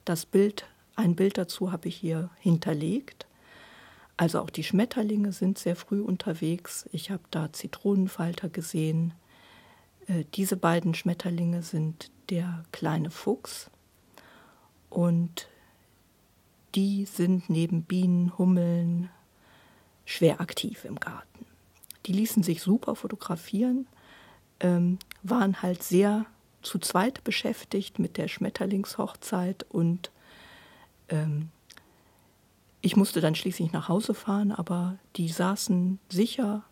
Das 0.05 0.27
Bild, 0.27 0.67
ein 0.99 1.15
Bild 1.15 1.39
dazu 1.39 1.71
habe 1.71 1.89
ich 1.89 1.97
hier 1.97 2.29
hinterlegt. 2.41 3.27
Also 4.17 4.41
auch 4.41 4.51
die 4.51 4.65
Schmetterlinge 4.65 5.31
sind 5.31 5.57
sehr 5.57 5.77
früh 5.77 6.01
unterwegs. 6.01 6.89
Ich 6.91 7.13
habe 7.13 7.23
da 7.31 7.53
Zitronenfalter 7.53 8.49
gesehen. 8.49 9.15
Äh, 10.09 10.25
diese 10.35 10.57
beiden 10.57 10.95
Schmetterlinge 10.95 11.63
sind 11.63 12.11
der 12.31 12.65
kleine 12.73 13.13
Fuchs 13.13 13.71
und 14.91 15.49
die 16.75 17.05
sind 17.05 17.49
neben 17.49 17.85
Bienen, 17.85 18.37
Hummeln 18.37 19.09
schwer 20.05 20.41
aktiv 20.41 20.85
im 20.85 20.99
Garten. 20.99 21.47
Die 22.07 22.13
ließen 22.13 22.43
sich 22.43 22.61
super 22.61 22.97
fotografieren, 22.97 23.87
ähm, 24.59 24.99
waren 25.23 25.63
halt 25.63 25.85
sehr 25.85 26.27
zu 26.63 26.81
zweit 26.81 27.23
beschäftigt 27.23 28.01
mit 28.01 28.17
der 28.17 28.27
Schmetterlingshochzeit 28.27 29.65
und 29.69 30.11
ähm, 31.09 31.51
ich 32.81 32.97
musste 32.97 33.21
dann 33.21 33.35
schließlich 33.35 33.73
nach 33.73 33.89
Hause 33.89 34.15
fahren, 34.15 34.53
aber 34.53 34.99
die 35.17 35.29
saßen 35.29 35.99
sicher 36.09 36.65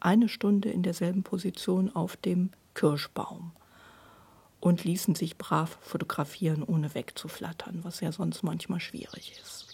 eine 0.00 0.28
Stunde 0.28 0.70
in 0.70 0.82
derselben 0.82 1.22
Position 1.22 1.94
auf 1.94 2.16
dem 2.16 2.50
Kirschbaum 2.74 3.52
und 4.60 4.84
ließen 4.84 5.14
sich 5.14 5.36
brav 5.38 5.78
fotografieren, 5.80 6.62
ohne 6.62 6.94
wegzuflattern, 6.94 7.82
was 7.82 8.00
ja 8.00 8.12
sonst 8.12 8.42
manchmal 8.42 8.80
schwierig 8.80 9.38
ist. 9.40 9.66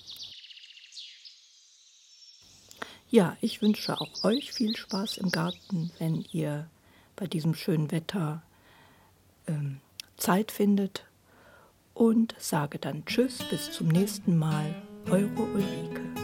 Ja, 3.10 3.36
ich 3.40 3.62
wünsche 3.62 4.00
auch 4.00 4.24
euch 4.24 4.52
viel 4.52 4.76
Spaß 4.76 5.18
im 5.18 5.30
Garten, 5.30 5.90
wenn 5.98 6.24
ihr 6.32 6.68
bei 7.16 7.26
diesem 7.26 7.54
schönen 7.54 7.90
Wetter 7.92 8.42
ähm, 9.46 9.80
Zeit 10.16 10.50
findet 10.50 11.04
und 11.94 12.34
sage 12.38 12.78
dann 12.78 13.04
Tschüss, 13.06 13.38
bis 13.50 13.72
zum 13.72 13.88
nächsten 13.88 14.36
Mal. 14.36 14.74
Eure 15.10 15.42
Ulrike. 15.54 16.23